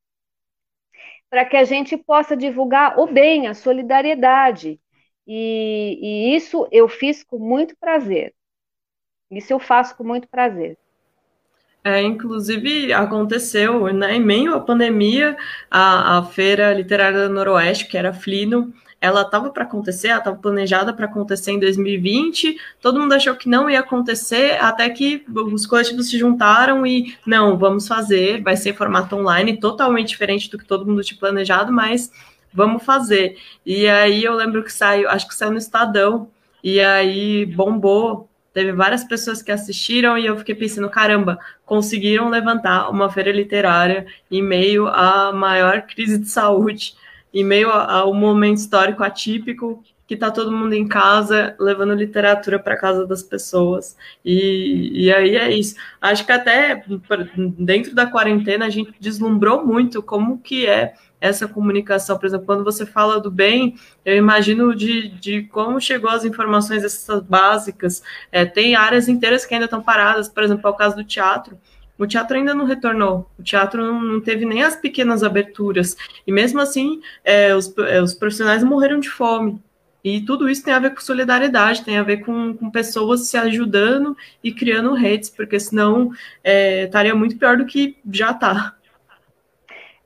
[1.28, 4.78] para que a gente possa divulgar o bem, a solidariedade.
[5.26, 8.32] E, e, isso eu fiz com muito prazer.
[9.28, 10.78] Isso eu faço com muito prazer.
[11.82, 15.36] É, inclusive, aconteceu, né, em meio à pandemia,
[15.68, 18.72] a, a Feira Literária do Noroeste, que era Flino,
[19.04, 23.50] ela estava para acontecer, ela estava planejada para acontecer em 2020, todo mundo achou que
[23.50, 28.74] não ia acontecer, até que os coletivos se juntaram e, não, vamos fazer, vai ser
[28.74, 32.10] formato online, totalmente diferente do que todo mundo tinha planejado, mas
[32.50, 33.36] vamos fazer.
[33.66, 36.30] E aí eu lembro que saiu, acho que saiu no Estadão,
[36.62, 42.88] e aí bombou, teve várias pessoas que assistiram e eu fiquei pensando, caramba, conseguiram levantar
[42.88, 46.94] uma feira literária em meio à maior crise de saúde,
[47.34, 52.76] em meio ao momento histórico atípico que está todo mundo em casa levando literatura para
[52.76, 53.96] casa das pessoas.
[54.24, 55.76] E, e aí é isso.
[56.00, 56.84] Acho que até
[57.58, 62.18] dentro da quarentena a gente deslumbrou muito como que é essa comunicação.
[62.18, 66.84] Por exemplo, quando você fala do bem, eu imagino de, de como chegou as informações
[66.84, 68.02] essas básicas.
[68.30, 71.58] É, tem áreas inteiras que ainda estão paradas, por exemplo, é o caso do teatro.
[71.98, 76.60] O teatro ainda não retornou, o teatro não, teve nem as pequenas aberturas, e mesmo
[76.60, 79.62] assim, é, os, é, os profissionais morreram de fome.
[80.02, 83.38] E tudo isso tem a ver com solidariedade, tem a ver com, com pessoas se
[83.38, 86.10] ajudando e criando redes, porque senão
[86.42, 88.74] é, estaria muito pior do que já está.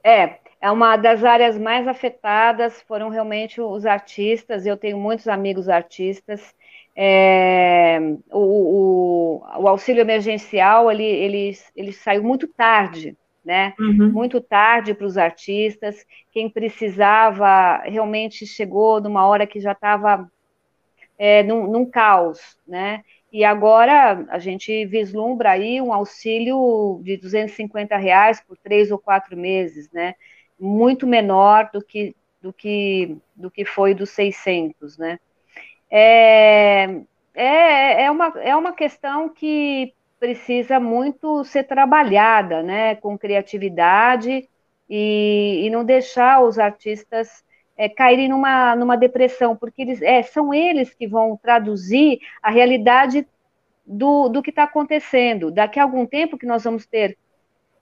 [0.05, 4.67] É, é uma das áreas mais afetadas foram realmente os artistas.
[4.67, 6.55] Eu tenho muitos amigos artistas.
[7.01, 8.01] É,
[8.33, 13.73] o, o, o, auxílio emergencial ele, ele, ele saiu muito tarde, né?
[13.79, 14.11] Uhum.
[14.11, 16.05] Muito tarde para os artistas.
[16.33, 20.29] Quem precisava realmente chegou numa hora que já estava
[21.17, 23.05] é, num, num caos, né?
[23.33, 29.37] E agora a gente vislumbra aí um auxílio de 250 reais por três ou quatro
[29.37, 30.15] meses, né?
[30.59, 35.19] muito menor do que, do que, do que foi dos 600, né?
[35.91, 37.01] É,
[37.35, 44.49] é, é, uma, é uma questão que precisa muito ser trabalhada, né, com criatividade
[44.91, 47.45] e, e não deixar os artistas
[47.77, 53.27] é, caírem numa, numa depressão, porque eles, é, são eles que vão traduzir a realidade
[53.87, 55.51] do, do que está acontecendo.
[55.51, 57.17] Daqui a algum tempo que nós vamos ter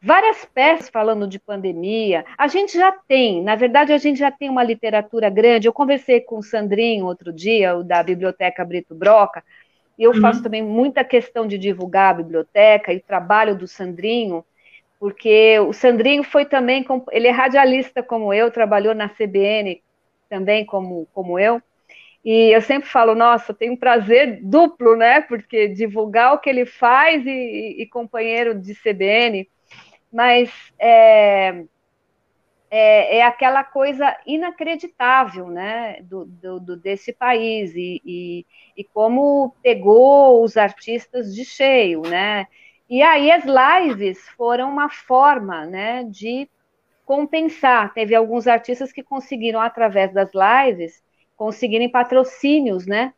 [0.06, 2.24] várias peças falando de pandemia.
[2.38, 5.66] A gente já tem, na verdade, a gente já tem uma literatura grande.
[5.66, 9.42] Eu conversei com o Sandrinho outro dia, o da Biblioteca Brito Broca,
[9.98, 10.20] e eu uhum.
[10.20, 14.44] faço também muita questão de divulgar a biblioteca e o trabalho do Sandrinho,
[15.00, 19.82] porque o Sandrinho foi também, ele é radialista como eu, trabalhou na CBN
[20.28, 21.60] também como, como eu,
[22.24, 25.20] e eu sempre falo, nossa, tem um prazer duplo, né?
[25.20, 29.48] Porque divulgar o que ele faz e, e, e companheiro de CBN
[30.12, 31.64] mas é,
[32.70, 38.46] é, é, aquela coisa inacreditável, né, do, do, do desse país e, e,
[38.76, 42.46] e, como pegou os artistas de cheio, né,
[42.88, 46.48] e aí as lives foram uma forma, né, de
[47.04, 47.94] compensar.
[47.94, 51.02] Teve alguns artistas que conseguiram através das lives
[51.36, 53.12] conseguirem patrocínios, né,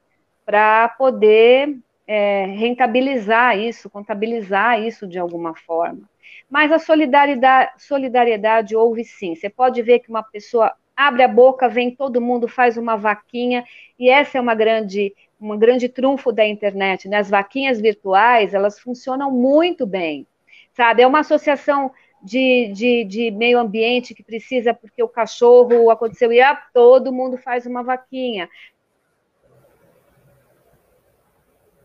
[0.45, 6.09] para poder é, rentabilizar isso, contabilizar isso de alguma forma.
[6.49, 9.35] Mas a solidariedade, solidariedade houve sim.
[9.35, 13.65] Você pode ver que uma pessoa abre a boca, vem todo mundo, faz uma vaquinha,
[13.97, 17.09] e essa é uma grande, uma grande trunfo da internet.
[17.09, 17.19] Né?
[17.19, 20.27] As vaquinhas virtuais, elas funcionam muito bem,
[20.73, 21.03] sabe?
[21.03, 26.41] É uma associação de, de, de, meio ambiente que precisa, porque o cachorro aconteceu, e
[26.41, 28.49] ah, todo mundo faz uma vaquinha.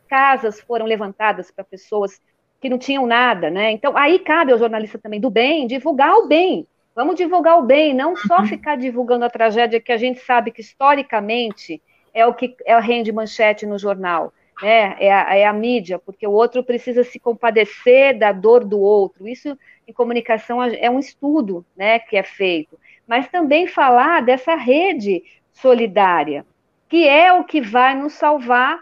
[0.08, 2.20] Casas foram levantadas para pessoas
[2.64, 3.72] que não tinham nada, né?
[3.72, 6.66] Então, aí cabe ao jornalista também do bem divulgar o bem.
[6.96, 8.46] Vamos divulgar o bem, não só uhum.
[8.48, 11.82] ficar divulgando a tragédia que a gente sabe que historicamente
[12.14, 14.96] é o que é, rende manchete no jornal, né?
[14.98, 19.28] É a, é a mídia, porque o outro precisa se compadecer da dor do outro.
[19.28, 22.80] Isso em comunicação é um estudo, né, que é feito.
[23.06, 26.46] Mas também falar dessa rede solidária,
[26.88, 28.80] que é o que vai nos salvar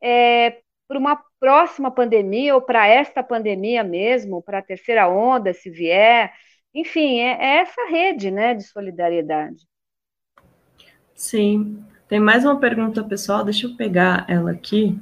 [0.00, 5.68] é, para uma próxima pandemia ou para esta pandemia mesmo, para a terceira onda, se
[5.68, 6.32] vier.
[6.74, 9.58] Enfim, é, é essa rede né, de solidariedade.
[11.14, 11.84] Sim.
[12.08, 14.98] Tem mais uma pergunta pessoal, deixa eu pegar ela aqui.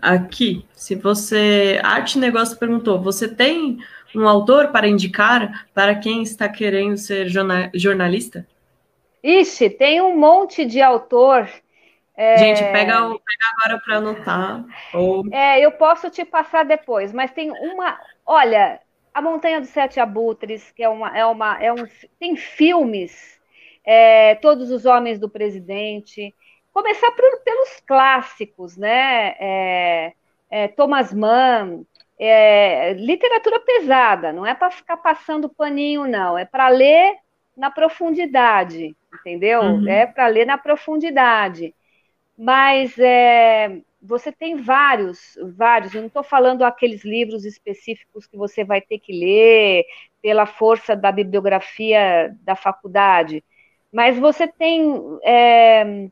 [0.00, 1.78] Aqui, se você.
[1.84, 3.78] Arte Negócio perguntou: você tem
[4.16, 7.28] um autor para indicar para quem está querendo ser
[7.72, 8.44] jornalista?
[9.22, 11.48] Ixi, tem um monte de autor
[12.14, 12.36] é...
[12.36, 14.64] Gente, pega, o, pega agora para anotar.
[14.94, 15.24] Ou...
[15.32, 17.98] É, eu posso te passar depois, mas tem uma.
[18.26, 18.80] Olha,
[19.14, 21.16] a Montanha dos Sete Abutres, que é uma.
[21.16, 21.86] É uma é um,
[22.18, 23.40] tem filmes,
[23.84, 26.34] é, Todos os Homens do Presidente.
[26.72, 29.34] Começar por, pelos clássicos, né?
[29.38, 30.12] É,
[30.50, 31.84] é, Thomas Mann,
[32.18, 37.16] é, literatura pesada, não é para ficar passando paninho, não, é para ler
[37.56, 39.60] na profundidade, entendeu?
[39.60, 39.88] Uhum.
[39.88, 41.74] É para ler na profundidade.
[42.44, 45.94] Mas é, você tem vários, vários.
[45.94, 49.84] Eu não estou falando aqueles livros específicos que você vai ter que ler
[50.20, 53.44] pela força da bibliografia da faculdade,
[53.92, 54.92] mas você tem
[55.24, 56.08] é,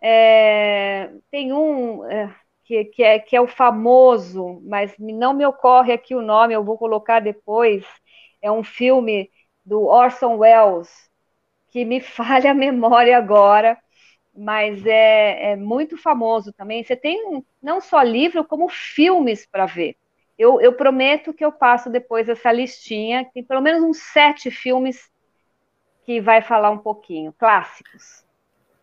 [0.00, 2.32] é, tem um é,
[2.64, 6.64] que, que, é, que é o famoso, mas não me ocorre aqui o nome, eu
[6.64, 7.84] vou colocar depois.
[8.40, 9.28] É um filme
[9.64, 10.88] do Orson Welles
[11.70, 13.76] que me falha a memória agora
[14.36, 16.82] mas é, é, muito famoso também.
[16.82, 19.96] Você tem não só livro, como filmes para ver.
[20.38, 25.08] Eu, eu, prometo que eu passo depois essa listinha, tem pelo menos uns sete filmes
[26.04, 28.24] que vai falar um pouquinho, clássicos.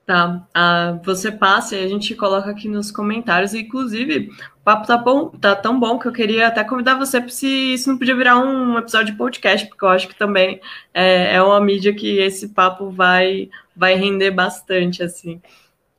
[0.06, 3.54] Tá, ah, você passa e a gente coloca aqui nos comentários.
[3.54, 4.30] Inclusive,
[4.60, 7.74] o papo tá, bom, tá tão bom que eu queria até convidar você para se
[7.74, 10.60] isso não podia virar um episódio de podcast, porque eu acho que também
[10.94, 13.50] é, é uma mídia que esse papo vai,
[13.82, 15.42] vai render bastante, assim.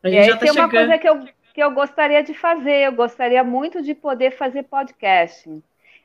[0.04, 2.92] A gente já tá é uma coisa que eu, que eu gostaria de fazer, eu
[2.92, 5.50] gostaria muito de poder fazer podcast.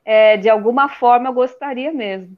[0.03, 2.35] É, de alguma forma, eu gostaria mesmo.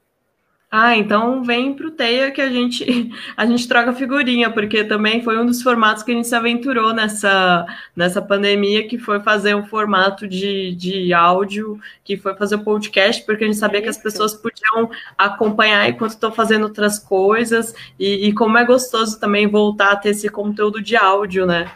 [0.72, 2.84] Ah, então vem pro Teia que a gente
[3.36, 6.94] a gente troca figurinha, porque também foi um dos formatos que a gente se aventurou
[6.94, 7.66] nessa,
[7.96, 13.24] nessa pandemia, que foi fazer um formato de, de áudio, que foi fazer o podcast,
[13.26, 18.28] porque a gente sabia que as pessoas podiam acompanhar enquanto estão fazendo outras coisas, e,
[18.28, 21.68] e como é gostoso também voltar a ter esse conteúdo de áudio, né?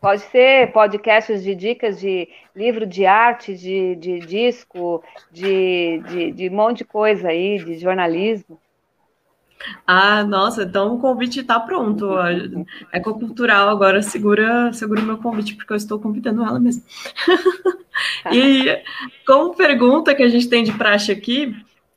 [0.00, 6.48] Pode ser podcasts de dicas de livro de arte, de, de disco, de, de, de
[6.48, 8.58] um monte de coisa aí, de jornalismo.
[9.86, 12.08] Ah, nossa, então o convite está pronto.
[12.92, 16.82] Ecocultural agora segura, segura o meu convite, porque eu estou convidando ela mesmo.
[18.32, 18.82] e
[19.26, 21.54] como pergunta que a gente tem de praxe aqui,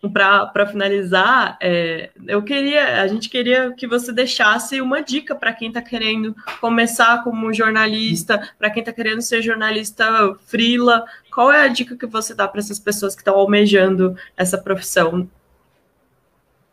[0.07, 5.67] para finalizar, é, eu queria, a gente queria que você deixasse uma dica para quem
[5.67, 10.05] está querendo começar como jornalista, para quem está querendo ser jornalista
[10.47, 11.03] frila.
[11.33, 15.29] Qual é a dica que você dá para essas pessoas que estão almejando essa profissão?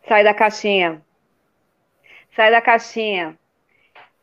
[0.07, 1.03] Sai da caixinha.
[2.37, 3.37] Sai da caixinha.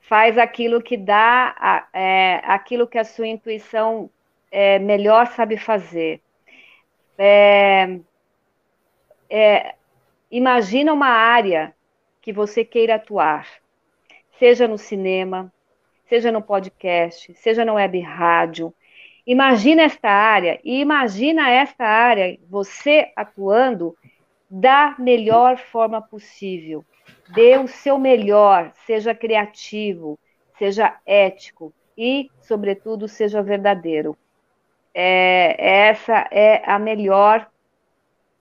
[0.08, 4.10] Faz aquilo que dá, é, aquilo que a sua intuição
[4.50, 6.22] é, melhor sabe fazer.
[7.18, 8.00] É,
[9.36, 9.74] é,
[10.30, 11.74] imagina uma área
[12.22, 13.48] que você queira atuar,
[14.38, 15.52] seja no cinema,
[16.08, 18.72] seja no podcast, seja no web rádio.
[19.26, 23.98] Imagina esta área e imagina esta área você atuando
[24.48, 26.86] da melhor forma possível.
[27.30, 30.20] Dê o seu melhor, seja criativo,
[30.60, 34.16] seja ético e, sobretudo, seja verdadeiro.
[34.94, 37.50] É, essa é a melhor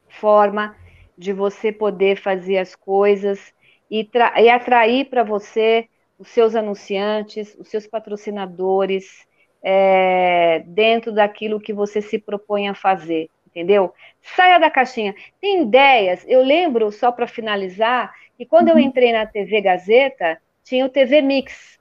[0.07, 0.77] forma
[1.23, 3.55] de você poder fazer as coisas
[3.91, 4.09] e,
[4.43, 9.27] e atrair para você os seus anunciantes, os seus patrocinadores,
[9.63, 13.95] é, dentro daquilo que você se propõe a fazer, entendeu?
[14.21, 15.15] Saia da caixinha.
[15.41, 18.81] Tem ideias, eu lembro, só para finalizar, que quando eu uhum.
[18.81, 21.79] entrei na TV Gazeta, tinha o TV Mix,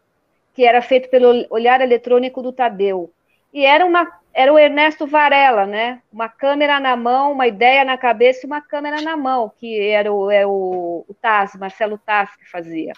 [0.53, 3.11] que era feito pelo olhar eletrônico do Tadeu.
[3.53, 6.01] E era uma era o Ernesto Varela, né?
[6.11, 10.11] Uma câmera na mão, uma ideia na cabeça e uma câmera na mão, que era
[10.11, 12.93] o, é o, o Taz, Marcelo Taz que fazia.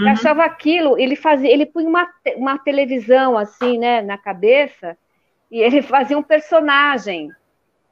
[0.00, 0.06] Uhum.
[0.06, 4.96] Eu achava aquilo, ele fazia, ele punha uma, uma televisão assim, né, na cabeça,
[5.50, 7.30] e ele fazia um personagem.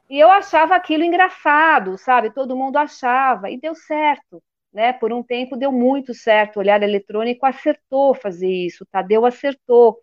[0.09, 2.31] E eu achava aquilo engraçado, sabe?
[2.31, 4.41] Todo mundo achava, e deu certo.
[4.73, 9.99] Né, por um tempo deu muito certo, o olhar eletrônico acertou fazer isso, Tadeu acertou.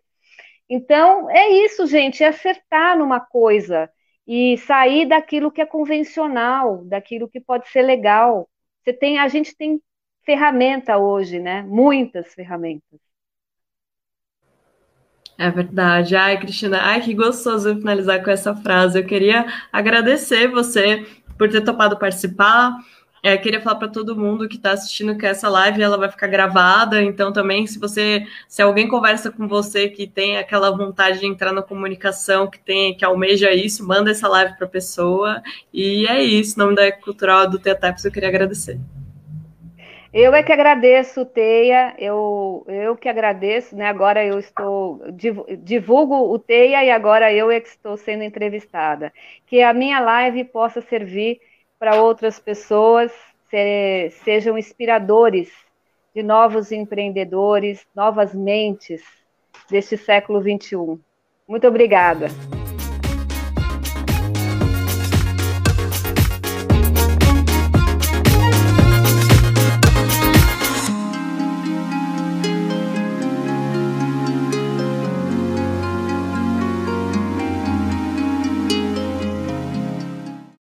[0.69, 3.89] Então, é isso, gente, é acertar numa coisa
[4.27, 8.47] e sair daquilo que é convencional, daquilo que pode ser legal.
[8.83, 9.81] Você tem, a gente tem
[10.23, 11.63] ferramenta hoje, né?
[11.63, 12.99] Muitas ferramentas.
[15.39, 16.15] É verdade.
[16.15, 18.99] Ai, Cristina, ai, que gostoso finalizar com essa frase.
[18.99, 21.05] Eu queria agradecer você
[21.37, 22.77] por ter topado participar.
[23.21, 26.27] É, queria falar para todo mundo que está assistindo que essa live ela vai ficar
[26.27, 31.25] gravada, então também se você, se alguém conversa com você que tem aquela vontade de
[31.25, 35.41] entrar na comunicação, que tem, que almeja isso, manda essa live para a pessoa.
[35.73, 38.79] E é isso, em nome da Cultural do Teataps, eu queria agradecer.
[40.11, 43.85] Eu é que agradeço, Teia, eu, eu que agradeço, né?
[43.85, 45.03] Agora eu estou,
[45.61, 49.13] divulgo o Teia e agora eu é que estou sendo entrevistada.
[49.45, 51.39] Que a minha live possa servir
[51.79, 53.11] para outras pessoas,
[53.49, 55.49] se, sejam inspiradores
[56.13, 59.01] de novos empreendedores, novas mentes
[59.69, 60.99] deste século XXI.
[61.47, 62.27] Muito obrigada.